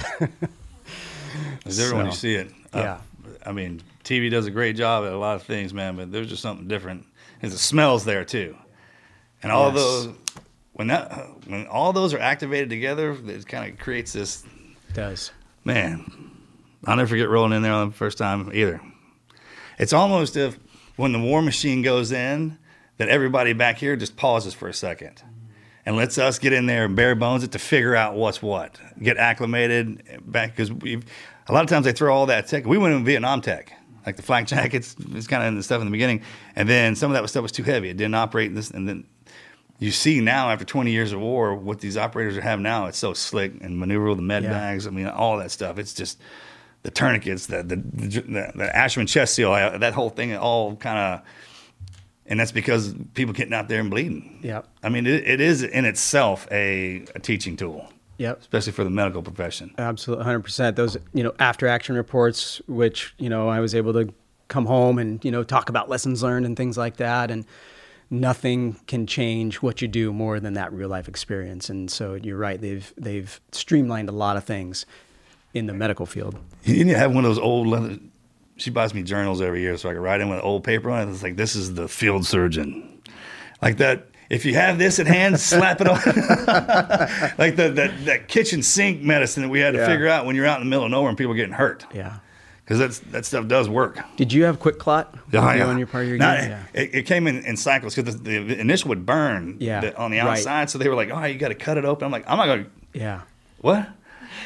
[1.66, 2.50] It's different when you see it.
[2.74, 2.98] Uh, yeah.
[3.46, 6.28] I mean, TV does a great job at a lot of things, man, but there's
[6.30, 7.06] just something different.
[7.42, 8.56] is the smells there too,
[9.42, 9.76] and all Yes.
[9.76, 10.16] those
[10.74, 11.12] when that
[11.48, 14.44] when all those are activated together, it kind of creates this
[14.90, 15.32] It does.
[15.64, 16.32] man.
[16.86, 18.82] I'll never forget rolling in there on the first time either.
[19.80, 20.60] It's almost if
[20.98, 22.58] when the war machine goes in,
[22.98, 25.24] that everybody back here just pauses for a second
[25.86, 28.80] and lets us get in there and bare bones it to figure out what's what,
[29.02, 32.66] get acclimated back because a lot of times they throw all that tech.
[32.66, 33.74] We went in Vietnam tech,
[34.06, 36.22] like the flak jackets, it's kind of in the stuff in the beginning,
[36.56, 37.90] and then some of that stuff was too heavy.
[37.90, 38.48] It didn't operate.
[38.50, 39.06] in This and then
[39.80, 42.86] you see now after 20 years of war what these operators have now.
[42.86, 44.16] It's so slick and maneuverable.
[44.16, 44.52] The med Yeah.
[44.52, 45.78] bags, I mean, all that stuff.
[45.78, 46.20] It's just
[46.84, 51.22] the tourniquets, the the the, the Asherman chest seal, that whole thing, all kind of.
[52.26, 54.40] And that's because people getting out there and bleeding.
[54.42, 54.62] Yeah.
[54.82, 58.40] I mean, it, it is in itself a, a teaching tool, Yep.
[58.42, 59.74] especially for the medical profession.
[59.78, 60.76] Absolutely, hundred percent.
[60.78, 64.14] Those you know after action reports, which you know I was able to
[64.48, 67.46] come home and you know talk about lessons learned and things like that, and
[68.10, 71.70] nothing can change what you do more than that real life experience.
[71.70, 74.86] And so you're right; they've they've streamlined a lot of things
[75.54, 76.38] in the medical field.
[76.64, 77.98] You need to have one of those old leather.
[78.58, 81.08] She buys me journals every year so I can write in with old paper on
[81.08, 81.12] it.
[81.12, 83.02] It's like, this is the field surgeon.
[83.62, 84.08] Like that.
[84.30, 85.96] If you have this at hand, slap it on.
[87.38, 89.86] like the, that, that kitchen sink medicine that we had to Yeah.
[89.88, 91.86] figure out when you're out in the middle of nowhere and people are getting hurt.
[91.94, 92.18] Yeah.
[92.64, 94.00] Because that's that stuff does work.
[94.16, 95.68] Did you have quick clot Yeah, with you yeah.
[95.70, 96.34] on your part of your Now.
[96.34, 96.64] Yeah.
[96.74, 100.12] it, it came in, in cycles because the, the initial would burn Yeah, the- on
[100.12, 100.38] the right.
[100.40, 100.70] outside.
[100.70, 102.06] So they were like, oh, you got to cut it open.
[102.06, 102.70] I'm like, I'm not going to.
[102.94, 103.22] Yeah.
[103.60, 103.90] What?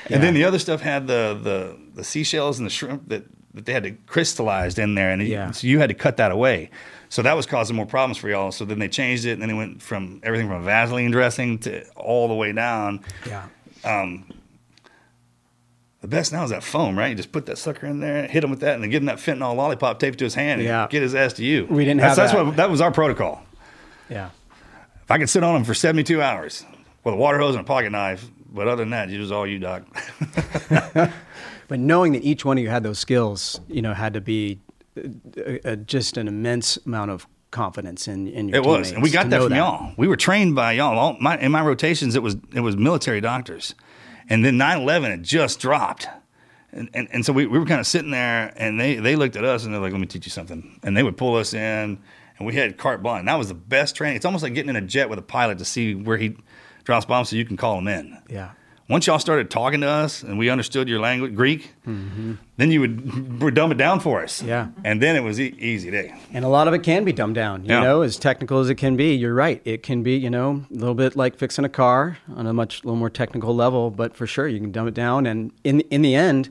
[0.09, 0.15] Yeah.
[0.15, 3.23] And then the other stuff had the the, the seashells and the shrimp that,
[3.57, 5.51] that they had to crystallized in there, and you- Yeah.
[5.51, 6.69] so you had to cut that away.
[7.09, 8.51] So that was causing more problems for y'all.
[8.51, 11.57] So then they changed it, and then they went from everything from a Vaseline dressing
[11.59, 13.01] to all the way down.
[13.25, 13.43] Yeah.
[13.85, 14.25] Um,
[16.01, 17.07] the best now is that foam, right?
[17.07, 19.07] You just put that sucker in there, hit him with that, and then give him
[19.07, 20.87] that fentanyl lollipop taped to his hand, and Yeah.
[20.89, 21.65] get his ass to you.
[21.69, 22.45] We didn't that's, have that's that.
[22.45, 23.41] what that was our protocol.
[24.09, 24.29] Yeah.
[25.03, 26.65] If I could sit on him for 72 hours
[27.03, 29.47] with a water hose and a pocket knife, but other than that, it was all
[29.47, 29.83] you, doc.
[31.67, 34.59] But knowing that each one of you had those skills, you know, had to be
[34.97, 39.09] uh, uh, just an immense amount of confidence in, in your It was, and we
[39.09, 39.93] got that from y'all.
[39.97, 40.97] We were trained by y'all.
[40.97, 43.75] All my, in my rotations, it was it was military doctors,
[44.29, 46.07] and then 9/11 had just dropped,
[46.71, 49.35] and and, and so we, we were kind of sitting there, and they they looked
[49.35, 51.53] at us and they're like, "Let me teach you something," and they would pull us
[51.53, 51.99] in,
[52.37, 53.19] and we had carte blanche.
[53.19, 54.17] And that was the best training.
[54.17, 56.37] It's almost like getting in a jet with a pilot to see where he
[56.83, 58.17] drops bombs, so you can call him in.
[58.29, 58.51] Yeah.
[58.89, 63.53] Once y'all started talking to us and we understood your language, Greek, then you would
[63.53, 64.39] dumb it down for us.
[64.39, 64.47] Mm-hmm.
[64.47, 64.67] Yeah.
[64.85, 66.13] and then it was e- easy day.
[66.31, 67.81] And a lot of it can be dumbed down, you Yeah.
[67.83, 69.13] know, as technical as it can be.
[69.13, 69.61] You're right.
[69.65, 72.85] It can be, you know, a little bit like fixing a car on a much
[72.85, 75.25] little more technical level, but for sure you can dumb it down.
[75.25, 76.49] And in in the end,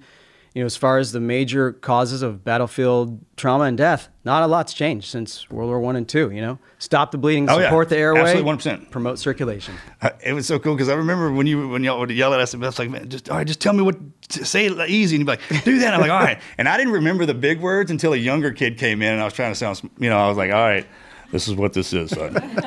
[0.57, 4.47] you know, as far as the major causes of battlefield trauma and death, not a
[4.47, 6.31] lot's changed since World War One and Two.
[6.31, 7.65] You know, stop the bleeding, Oh, yeah.
[7.67, 8.53] support the airway, Absolutely,
[8.87, 8.91] 100%.
[8.91, 9.75] promote circulation.
[10.01, 12.41] Uh, It was so cool because I remember when you when y'all would yell at
[12.41, 13.97] us, and I like, "Man, just all right, just tell me what
[14.31, 16.71] to say it easy." And you'd be like, "Do that." I'm like, "All right," and
[16.71, 19.35] I didn't remember the big words until a younger kid came in, and I was
[19.35, 20.87] trying to sound, you know, I was like, "All right,
[21.33, 22.33] this is what this is." Son.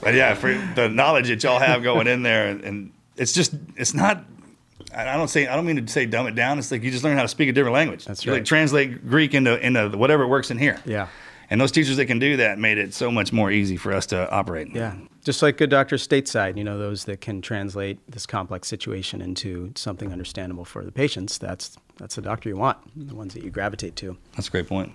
[0.00, 3.52] but yeah, for the knowledge that y'all have going in there, and, and it's just
[3.76, 4.24] it's not.
[4.94, 6.58] I don't say I don't mean to say dumb it down.
[6.58, 8.04] It's like you just learn how to speak a different language.
[8.04, 8.38] That's You, right.
[8.38, 10.78] Like translate Greek into into whatever works in here.
[10.84, 11.08] Yeah.
[11.48, 14.06] And those teachers that can do that made it so much more easy for us
[14.06, 14.68] to operate.
[14.72, 14.94] Yeah.
[15.24, 19.72] Just like good doctors stateside, you know, those that can translate this complex situation into
[19.74, 23.50] something understandable for the patients, that's that's the doctor you want, the ones that you
[23.50, 24.16] gravitate to.
[24.36, 24.92] That's a great point.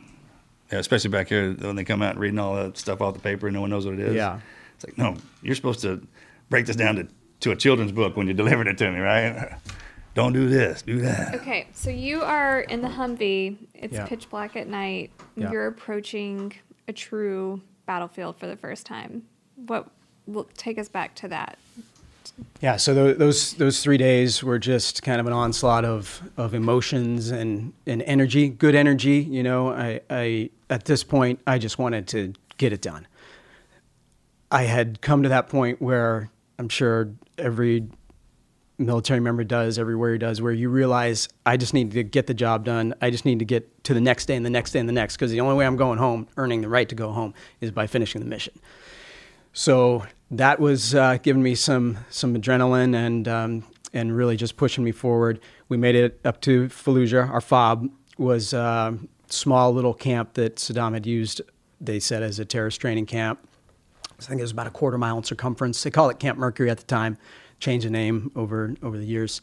[0.72, 3.48] Yeah, especially back here when they come out reading all that stuff off the paper
[3.48, 4.16] and no one knows what it is.
[4.16, 4.40] Yeah.
[4.76, 6.06] It's like, no, you're supposed to
[6.50, 7.08] break this down to,
[7.42, 9.58] to a children's book when you're delivering it to me, right?
[10.16, 11.36] Don't do this, do that.
[11.36, 13.58] Okay, so you are in the Humvee.
[13.74, 14.08] It's Yeah.
[14.08, 15.12] pitch black at night.
[15.36, 15.52] Yeah.
[15.52, 16.54] You're approaching
[16.88, 19.24] a true battlefield for the first time.
[19.68, 19.90] What
[20.26, 21.58] will take us back to that?
[22.62, 26.54] Yeah, so tho- those those three days were just kind of an onslaught of, of
[26.54, 29.18] emotions and, and energy, good energy.
[29.20, 33.06] You know, I, I at this point I just wanted to get it done.
[34.52, 37.88] I had come to that point where I'm sure every
[38.78, 42.34] military member does, everywhere he does, where you realize I just need to get the
[42.34, 42.94] job done.
[43.02, 44.94] I just need to get to the next day and the next day and the
[44.94, 47.72] next because the only way I'm going home, earning the right to go home, is
[47.72, 48.54] by finishing the mission.
[49.54, 53.64] So that was uh, giving me some some adrenaline and um,
[53.94, 55.40] and really just pushing me forward.
[55.70, 57.30] We made it up to Fallujah.
[57.30, 58.98] Our fob was a
[59.28, 61.42] small little camp that Saddam had used.
[61.80, 63.40] They said as a terrorist training camp.
[64.20, 65.84] I think it was about a quarter mile in circumference.
[65.84, 67.18] They call it Camp Mercury at the time.
[67.60, 69.42] Changed the name over over the years.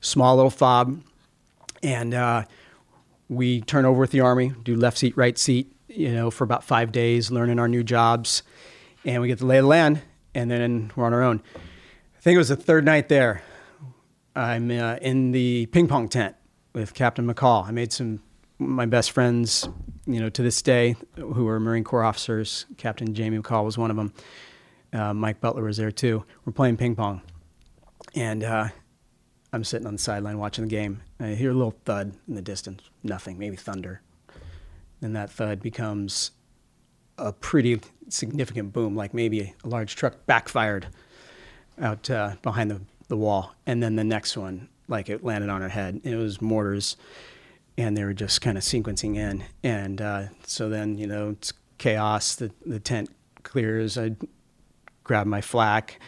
[0.00, 1.00] Small little fob,
[1.82, 2.44] and uh,
[3.28, 6.64] we turn over with the army, do left seat, right seat you know, for about
[6.64, 8.42] five days, learning our new jobs,
[9.04, 10.00] and we get to lay the land,
[10.34, 11.42] and then we're on our own.
[12.16, 13.42] I think it was the third night there.
[14.34, 16.36] I'm uh, in the ping pong tent
[16.72, 17.66] with Captain McCall.
[17.66, 18.20] I made some
[18.58, 19.68] my best friends,
[20.06, 22.64] you know, to this day, who were Marine Corps officers.
[22.76, 24.12] Captain Jamie McCall was one of them.
[24.92, 26.24] Uh, Mike Butler was there too.
[26.44, 27.22] We're playing ping pong,
[28.14, 28.68] and uh,
[29.52, 31.02] I'm sitting on the sideline watching the game.
[31.20, 32.82] I hear a little thud in the distance.
[33.02, 34.00] Nothing, maybe thunder.
[35.00, 36.30] Then that thud becomes
[37.18, 40.86] a pretty significant boom, like maybe a large truck backfired
[41.80, 43.54] out uh, behind the, the wall.
[43.66, 46.00] And then the next one, like it landed on our head.
[46.04, 46.96] It was mortars,
[47.76, 49.44] and they were just kind of sequencing in.
[49.62, 52.36] And uh, so then, you know, it's chaos.
[52.36, 53.10] The, the tent
[53.42, 53.98] clears.
[53.98, 54.16] I
[55.04, 55.98] grab my flak,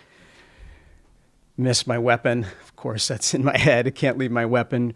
[1.56, 2.44] miss my weapon.
[2.62, 3.86] Of course, that's in my head.
[3.86, 4.94] I can't leave my weapon.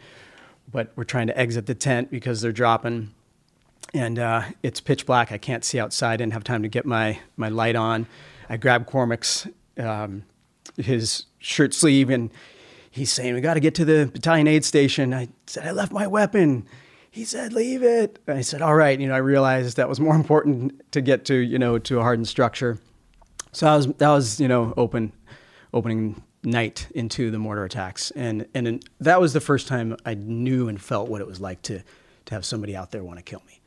[0.70, 3.14] But we're trying to exit the tent because they're dropping.
[3.94, 5.32] And uh, it's pitch black.
[5.32, 6.14] I can't see outside.
[6.14, 8.06] I Didn't have time to get my, my light on.
[8.50, 9.46] I grab Cormac's
[9.78, 10.24] um,
[10.76, 12.30] his shirt sleeve and
[12.90, 15.14] he's saying, We got to get to the battalion aid station.
[15.14, 16.66] I said, I left my weapon.
[17.10, 18.18] He said, Leave it.
[18.28, 18.98] I said, All right.
[18.98, 22.02] You know, I realized that was more important to get to, you know, to a
[22.02, 22.78] hardened structure.
[23.52, 25.12] So that was, that was you know, open,
[25.72, 28.10] opening night into the mortar attacks.
[28.12, 31.62] And, and that was the first time I knew and felt what it was like
[31.62, 31.82] to,
[32.26, 33.60] to have somebody out there want to kill me.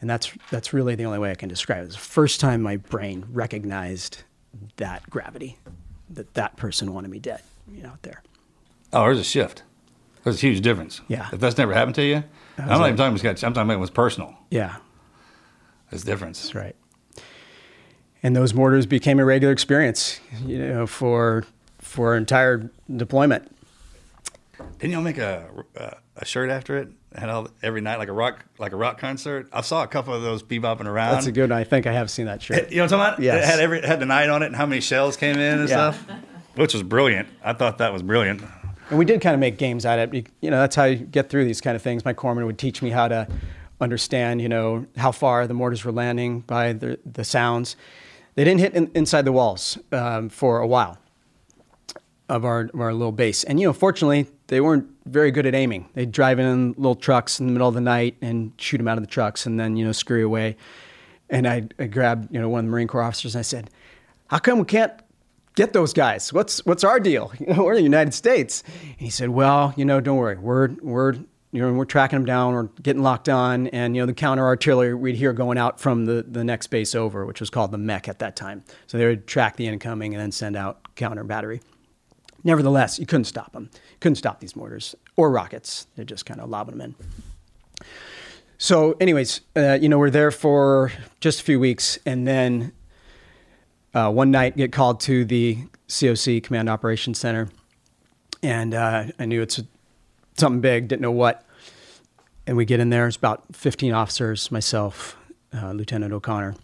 [0.00, 1.86] And that's, that's really the only way I can describe it.
[1.86, 4.22] It's the first time my brain recognized
[4.76, 5.58] that gravity,
[6.10, 8.22] that that person wanted me dead, you know, out there.
[8.92, 9.62] Oh, there's a shift.
[10.24, 11.00] There's a huge difference.
[11.08, 11.28] Yeah.
[11.32, 12.24] If that's never happened to you,
[12.58, 14.36] I'm not even talking about I'm talking about it was personal.
[14.50, 14.76] Yeah.
[15.90, 16.42] There's a difference.
[16.42, 16.76] That's right.
[18.22, 21.44] And those mortars became a regular experience, you know, for
[21.90, 23.50] for our entire deployment.
[24.78, 26.88] Didn't y'all make a, a, a shirt after it?
[27.14, 29.48] Had all every night like a rock like a rock concert.
[29.52, 31.14] I saw a couple of those bebopping around.
[31.14, 31.50] That's a good.
[31.50, 31.58] one.
[31.58, 32.70] I think I have seen that shirt.
[32.70, 33.22] You know what I'm talking about?
[33.24, 33.44] Yes.
[33.44, 35.68] It had every had the night on it and how many shells came in and
[35.68, 35.90] Yeah.
[35.90, 36.06] stuff,
[36.54, 37.28] which was brilliant.
[37.42, 38.42] I thought that was brilliant.
[38.90, 40.28] And we did kind of make games out of it.
[40.40, 42.04] You know, that's how you get through these kind of things.
[42.04, 43.26] My corpsman would teach me how to
[43.80, 47.74] understand, you know, how far the mortars were landing by the, the sounds.
[48.36, 50.96] They didn't hit in, inside the walls um, for a while
[52.30, 53.44] of our, of our little base.
[53.44, 55.88] And, you know, fortunately, they weren't very good at aiming.
[55.94, 58.96] They'd drive in little trucks in the middle of the night and shoot them out
[58.96, 60.56] of the trucks and then, you know, scurry away.
[61.28, 63.70] And I, grabbed, you know, one of the Marine Corps officers and I said,
[64.28, 64.92] how come we can't
[65.56, 66.32] get those guys?
[66.32, 67.32] What's what's our deal?
[67.40, 68.62] You know, we're in the United States.
[68.82, 70.36] And he said, well, you know, don't worry.
[70.36, 71.14] We're we're
[71.52, 72.54] you know we're tracking them down.
[72.54, 76.04] We're getting locked on, and you know the counter artillery we'd hear going out from
[76.04, 78.62] the the next base over, which was called the MEK at that time.
[78.86, 81.60] So they would track the incoming and then send out counter battery.
[82.44, 83.70] Nevertheless, you couldn't stop them.
[84.00, 85.86] couldn't stop these mortars or rockets.
[85.96, 87.86] They're just kind of lobbing them in.
[88.58, 92.72] So, anyways, uh, you know, we're there for just a few weeks, and then
[93.94, 97.48] uh, one night get called to the COC Command Operations Center,
[98.42, 99.60] and uh, I knew it's
[100.36, 101.44] something big, didn't know what.
[102.46, 103.06] And we get in there.
[103.06, 105.16] It's about 15 officers, myself,
[105.54, 106.54] uh, Lieutenant O'Connor,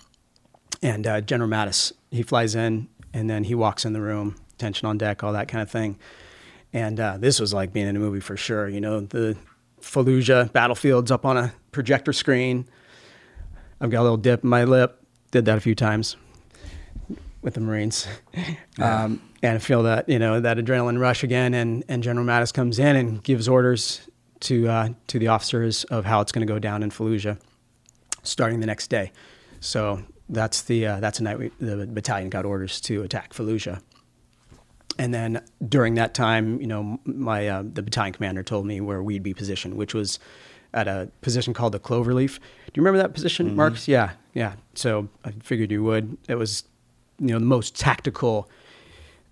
[0.83, 1.93] and uh, General Mattis.
[2.11, 5.49] He flies in, and then he walks in the room, tension on deck, all that
[5.49, 5.99] kind of thing.
[6.73, 8.69] And uh, this was like being in a movie for sure.
[8.69, 9.37] You know, the
[9.81, 12.67] Fallujah battlefields up on a projector screen.
[13.81, 15.01] I've got a little dip in my lip.
[15.31, 16.17] Did that a few times
[17.43, 18.07] with the Marines.
[18.79, 21.55] Um, and I feel that, you know, that adrenaline rush again.
[21.55, 24.07] And, and General Mattis comes in and gives orders
[24.41, 27.39] to, uh, to the officers of how it's going to go down in Fallujah
[28.23, 29.13] starting the next day.
[29.61, 33.81] So that's the, uh, that's the night we, the battalion got orders to attack Fallujah.
[34.99, 39.03] And then during that time, you know, my uh, the battalion commander told me where
[39.03, 40.19] we'd be positioned, which was
[40.73, 42.37] at a position called the Cloverleaf.
[42.39, 43.55] Do you remember that position, Mhm.
[43.57, 43.89] Marcus?
[43.89, 44.55] Yeah, yeah.
[44.75, 46.17] So I figured you would.
[46.29, 46.65] It was,
[47.19, 48.49] you know, the most tactical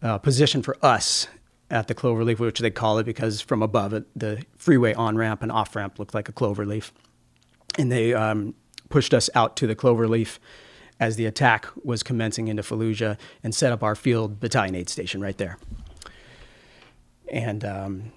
[0.03, 1.29] uh, position for us
[1.71, 5.43] at the Cloverleaf, which they call it because from above it, the freeway on ramp
[5.43, 6.91] and off ramp looked like a cloverleaf,
[7.79, 8.55] and they um,
[8.91, 10.39] pushed us out to the Cloverleaf
[11.01, 15.21] as the attack was commencing into Fallujah and set up our field battalion aid station
[15.21, 15.59] right there.
[17.31, 18.13] And um,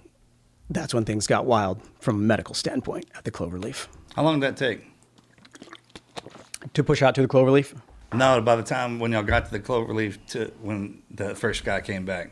[0.70, 3.88] that's when things got wild from a medical standpoint at the Cloverleaf.
[4.14, 4.84] How long did that take?
[6.74, 7.74] To push out to the Cloverleaf?
[8.12, 11.80] No, by the time when y'all got to the Cloverleaf to when the first guy
[11.80, 12.30] came back.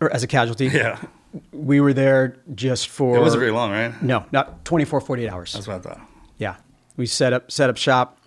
[0.00, 0.66] Or as a casualty?
[0.66, 1.00] Yeah.
[1.52, 3.16] We were there just for.
[3.16, 4.00] It wasn't very long, right?
[4.00, 5.52] No, not 24, 48 hours.
[5.52, 6.00] That's what I thought.
[6.38, 6.56] Yeah.
[6.96, 8.18] We set up set up shop.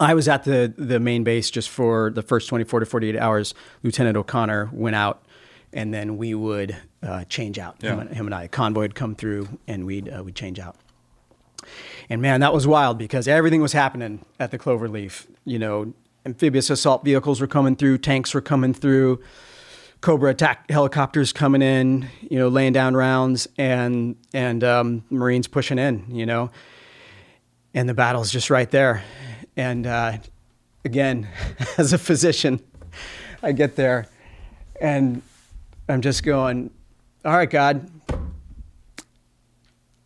[0.00, 3.54] I was at the the main base just for the first 24 to 48 hours.
[3.82, 5.24] Lieutenant O'Connor went out,
[5.72, 7.80] and then we would uh, change out.
[7.82, 10.58] Him, and, him and I, a convoy would come through, and we'd uh, we'd change
[10.58, 10.76] out.
[12.08, 15.26] And man, that was wild because everything was happening at the Cloverleaf.
[15.44, 15.94] You know,
[16.26, 19.20] amphibious assault vehicles were coming through, tanks were coming through,
[20.00, 25.78] Cobra attack helicopters coming in, you know, laying down rounds, and and um, Marines pushing
[25.78, 26.50] in, you know,
[27.72, 29.04] and the battle's just right there.
[29.56, 30.18] And uh,
[30.84, 31.28] again,
[31.78, 32.60] as a physician,
[33.42, 34.06] I get there,
[34.80, 35.22] and
[35.88, 36.70] I'm just going,
[37.24, 37.88] all right, God.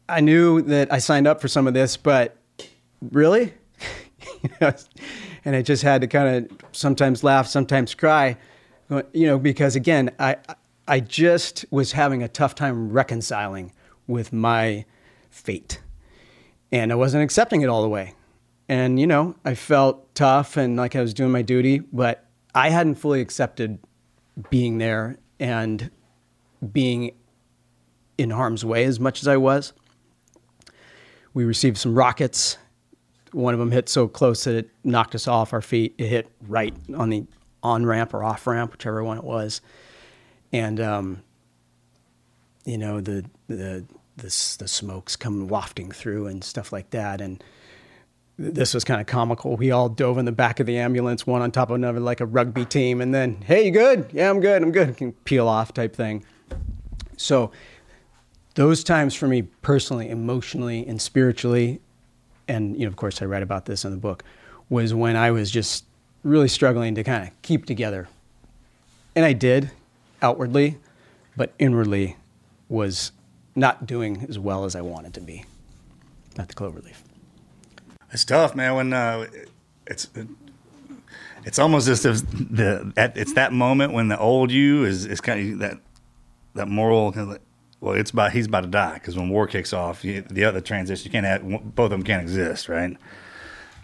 [0.09, 2.37] I knew that I signed up for some of this, but
[3.11, 3.53] really,
[4.61, 8.37] and I just had to kind of sometimes laugh, sometimes cry
[9.13, 10.37] you know, because again, I
[10.87, 13.73] I just was having a tough time reconciling
[14.07, 14.85] with my
[15.31, 15.81] fate,
[16.71, 18.15] and I wasn't accepting it all the way.
[18.69, 22.71] And you know, I felt tough and like I was doing my duty, but I
[22.71, 23.79] hadn't fully accepted
[24.51, 25.91] being there and
[26.73, 27.13] being
[28.19, 29.73] in harm's way as much as I was.
[31.35, 32.57] We received some rockets.
[33.33, 35.95] One of them hit so close that it knocked us off our feet.
[35.99, 37.27] It hit right on the
[37.63, 39.61] on ramp or off ramp, whichever one it was.
[40.53, 41.23] And, um,
[42.65, 43.85] you know, the, the,
[44.17, 47.21] the, the smoke's coming wafting through and stuff like that.
[47.21, 47.43] And
[48.39, 49.57] this was kind of comical.
[49.57, 52.21] We all dove in the back of the ambulance, one on top of another, like
[52.21, 53.01] a rugby team.
[53.01, 54.11] And then, hey, you good?
[54.13, 54.63] Yeah, I'm good.
[54.63, 54.97] I'm good.
[54.97, 56.25] Can peel off type thing.
[57.17, 57.51] So,
[58.55, 61.81] those times for me personally, emotionally, and spiritually,
[62.49, 64.25] and you know, of course, I write about this in the book,
[64.69, 65.85] was when I was just
[66.23, 68.09] really struggling to kind of keep together.
[69.15, 69.71] And I did
[70.23, 70.79] outwardly,
[71.37, 72.17] but inwardly
[72.69, 73.13] was
[73.55, 75.45] not doing as well as I wanted to be
[76.37, 77.06] Not the Cloverleaf.
[78.13, 78.75] It's tough, man.
[78.75, 79.27] When uh,
[79.87, 80.09] it's
[81.45, 85.53] it's almost as if the it's that moment when the old you is is kind
[85.53, 85.79] of that
[86.55, 87.15] that moral.
[87.81, 90.61] Well, it's about he's about to die because when war kicks off, you, the other
[90.61, 92.97] transition you can't have both of them can't exist, right?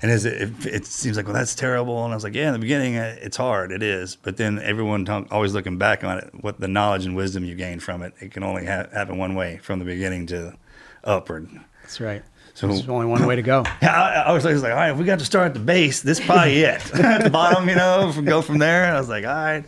[0.02, 2.04] And as it, it, seems like, well, that's terrible.
[2.04, 3.70] And I was like, yeah, in the beginning, uh, it's hard.
[3.70, 4.16] It is.
[4.16, 7.54] But then everyone talk, always looking back on it, what the knowledge and wisdom you
[7.54, 10.56] gain from it, it can only ha- happen one way from the beginning to
[11.04, 11.48] upward.
[11.82, 12.24] That's right.
[12.54, 13.64] So there's only one way to go.
[13.82, 16.02] Yeah, I, I, was, like, all right, if we got to start at the base,
[16.02, 16.94] this is probably it.
[17.00, 18.84] at the bottom, you know, go from there.
[18.84, 19.64] And I was like, all right.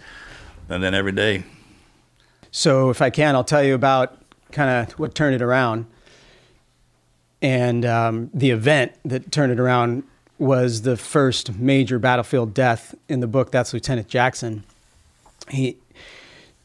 [0.68, 1.44] And then every day.
[2.50, 4.18] So if I can, I'll tell you about
[4.52, 5.86] kind of what turned it around.
[7.42, 10.04] And um, the event that turned it around
[10.38, 13.50] was the first major battlefield death in the book.
[13.50, 14.64] That's Lieutenant Jackson.
[15.48, 15.76] He,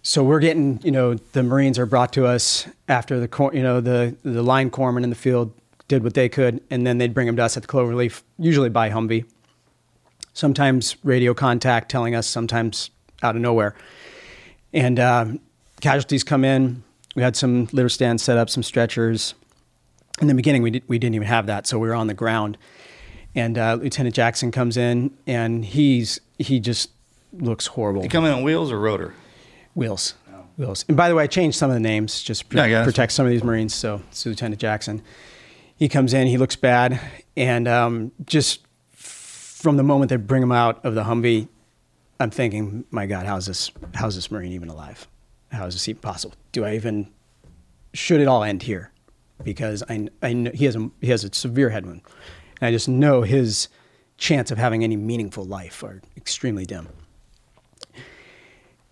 [0.04, 3.82] so we're getting, you know, the Marines are brought to us after the, you know,
[3.82, 5.52] the the line corpsmen in the field
[5.90, 8.70] did what they could, and then they'd bring them to us at the Cloverleaf, usually
[8.70, 9.26] by Humvee.
[10.32, 13.76] Sometimes radio contact telling us, sometimes out of nowhere.
[14.72, 15.40] And um,
[15.82, 16.84] casualties come in.
[17.16, 19.34] We had some litter stands set up, some stretchers.
[20.22, 22.14] In the beginning, we, did, we didn't even have that, so we were on the
[22.14, 22.58] ground
[23.36, 26.90] and uh, Lieutenant Jackson comes in, and he's he just
[27.34, 28.02] looks horrible.
[28.02, 29.14] He come in on wheels or rotor?
[29.76, 30.44] Wheels, oh.
[30.58, 30.84] wheels.
[30.88, 33.26] And by the way, I changed some of the names just to yeah, protect some
[33.26, 33.74] of these Marines.
[33.76, 35.02] So it's Lieutenant Jackson.
[35.80, 37.00] He comes in, he looks bad,
[37.38, 41.48] and um, just from the moment they bring him out of the Humvee,
[42.20, 43.72] I'm thinking, my God, how's this?
[43.96, 45.08] How's this Marine even alive?
[45.54, 46.36] How is this even possible?
[46.52, 47.10] Do I even?
[47.94, 48.92] Should it all end here?
[49.42, 52.02] Because I, I know he has a he has a severe head wound.
[52.60, 53.70] And I just know his
[54.18, 56.90] chance of having any meaningful life are extremely dim.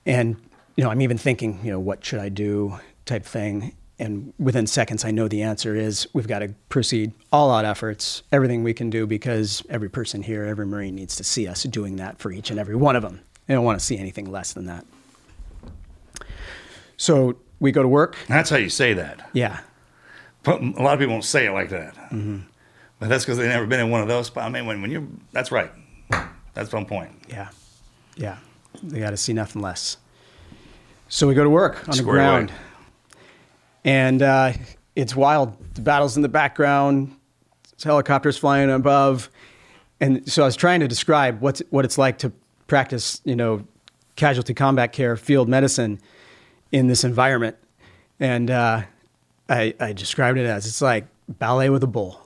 [0.06, 0.38] And,
[0.78, 3.76] you know, I'm even thinking, you know, what should I do type thing.
[4.00, 8.22] And within seconds, I know the answer is we've got to proceed all out efforts,
[8.32, 11.96] everything we can do, because every person here, every Marine needs to see us doing
[11.96, 13.22] that for each and every one of them.
[13.48, 14.86] They don't want to see anything less than that.
[16.98, 18.18] So we go to work.
[18.28, 19.30] That's how you say that.
[19.34, 19.62] Yeah.
[20.44, 21.96] But a lot of people won't say it like that.
[21.96, 22.40] Mm-hmm.
[23.00, 24.32] But that's because they've never been in one of those.
[24.38, 25.72] I mean, when, when you're, that's right.
[26.54, 27.12] That's one point.
[27.30, 27.50] Yeah.
[28.16, 28.38] Yeah.
[28.84, 29.98] They got to see nothing less.
[31.10, 32.50] So we go to work on Square the ground.
[32.50, 32.60] Away.
[33.84, 34.54] And uh,
[34.96, 35.58] it's wild.
[35.76, 37.16] The battle's in the background,
[37.84, 39.30] helicopters flying above.
[40.00, 42.32] And so I was trying to describe what's, what it's like to
[42.68, 43.66] practice, you know,
[44.16, 46.00] casualty combat care, field medicine
[46.72, 47.58] in this environment.
[48.20, 48.84] And uh,
[49.50, 52.22] I, I described it as it's like ballet with a bull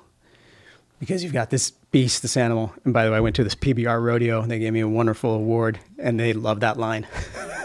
[0.99, 2.73] because you've got this beast, this animal.
[2.85, 4.87] And by the way, I went to this PBR rodeo and they gave me a
[4.87, 7.07] wonderful award and they loved that line.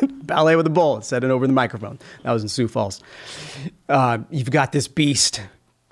[0.27, 1.99] Ballet with a bull, said it over the microphone.
[2.23, 3.03] That was in Sioux Falls.
[3.89, 5.41] Uh, you've got this beast,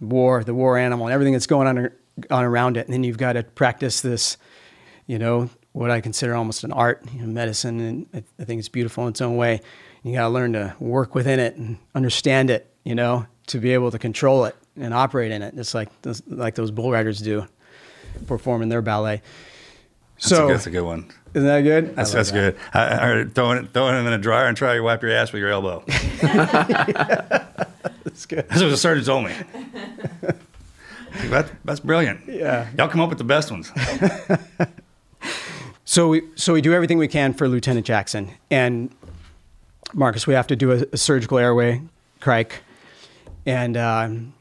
[0.01, 1.91] war, the war animal, and everything that's going on,
[2.30, 2.87] on around it.
[2.87, 4.37] And then you've got to practice this,
[5.07, 7.80] you know, what I consider almost an art, you know, medicine.
[7.80, 9.61] And I, I think it's beautiful in its own way.
[10.03, 13.72] You got to learn to work within it and understand it, you know, to be
[13.72, 17.20] able to control it and operate in it, just like those, like those bull riders
[17.20, 17.47] do,
[18.26, 19.22] performing their ballet.
[20.16, 21.11] That's, So a, that's a good one.
[21.35, 21.97] Isn't that good?
[21.97, 22.55] That's, that's that.
[22.55, 22.57] good.
[22.72, 25.11] I, I heard throwing it, throwing them in a dryer and try to wipe your
[25.12, 25.82] ass with your elbow.
[28.05, 28.49] That's good.
[28.49, 29.32] That's what the surgeon told me.
[31.30, 32.20] that, that's brilliant.
[32.28, 32.68] Yeah.
[32.78, 33.72] Y'all come up with the best ones.
[35.87, 38.91] So we so we do everything we can for Lieutenant Jackson and
[39.93, 40.26] Marcus.
[40.26, 41.82] We have to do a, a surgical airway,
[42.20, 42.62] cric,
[43.45, 44.35] and um,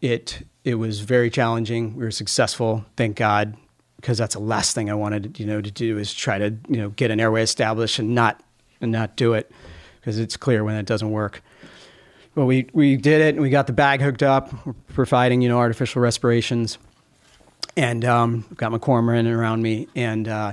[0.00, 1.96] it it was very challenging.
[1.96, 3.56] We were successful, thank God,
[4.00, 6.76] because that's the last thing I wanted you know to do is try to you
[6.76, 8.42] know get an airway established and not
[8.80, 9.50] and not do it
[10.00, 11.42] because it's clear when it doesn't work.
[12.34, 14.54] But we we did it and we got the bag hooked up,
[14.94, 16.78] providing you know artificial respirations.
[17.76, 20.52] And um, got my corpsmen around me, and uh,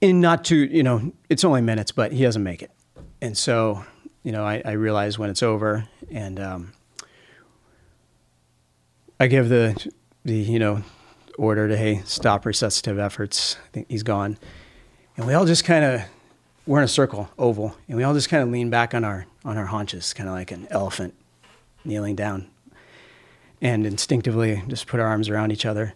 [0.00, 2.70] in not too, you know, it's only minutes, but he doesn't make it,
[3.20, 3.84] and so,
[4.22, 6.72] you know, I, I realize when it's over, and um,
[9.18, 9.84] I give the
[10.24, 10.82] the you know
[11.40, 13.56] order to hey stop resuscitative efforts.
[13.66, 14.38] I think he's gone,
[15.16, 16.02] and we all just kind of
[16.66, 19.26] we're in a circle, oval, and we all just kind of lean back on our
[19.44, 21.14] on our haunches, kind of like an elephant
[21.84, 22.46] kneeling down
[23.62, 25.94] and instinctively just put our arms around each other.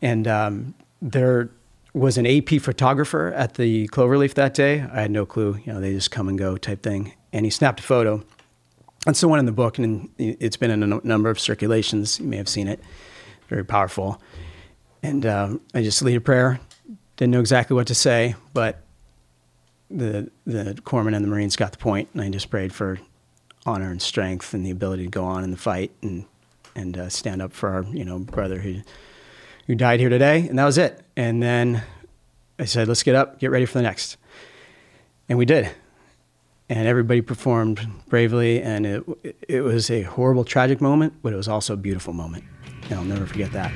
[0.00, 1.50] And um, there
[1.92, 4.82] was an AP photographer at the Cloverleaf that day.
[4.82, 7.14] I had no clue, you know, they just come and go type thing.
[7.32, 8.22] And he snapped a photo.
[9.04, 12.18] That's the one in the book, and it's been in a number of circulations.
[12.18, 12.80] You may have seen it.
[13.48, 14.20] Very powerful.
[15.06, 16.58] And um, I just lead a prayer.
[17.16, 18.82] Didn't know exactly what to say, but
[19.88, 22.98] the the corpsman and the Marines got the point, and I just prayed for
[23.64, 26.24] honor and strength and the ability to go on in the fight and
[26.74, 28.80] and uh, stand up for our you know brother who
[29.68, 31.00] who died here today, and that was it.
[31.16, 31.84] And then
[32.58, 34.16] I said, "Let's get up, get ready for the next,"
[35.28, 35.70] and we did.
[36.68, 39.04] And everybody performed bravely, and it
[39.48, 42.42] it was a horrible, tragic moment, but it was also a beautiful moment,
[42.90, 43.70] and I'll never forget that.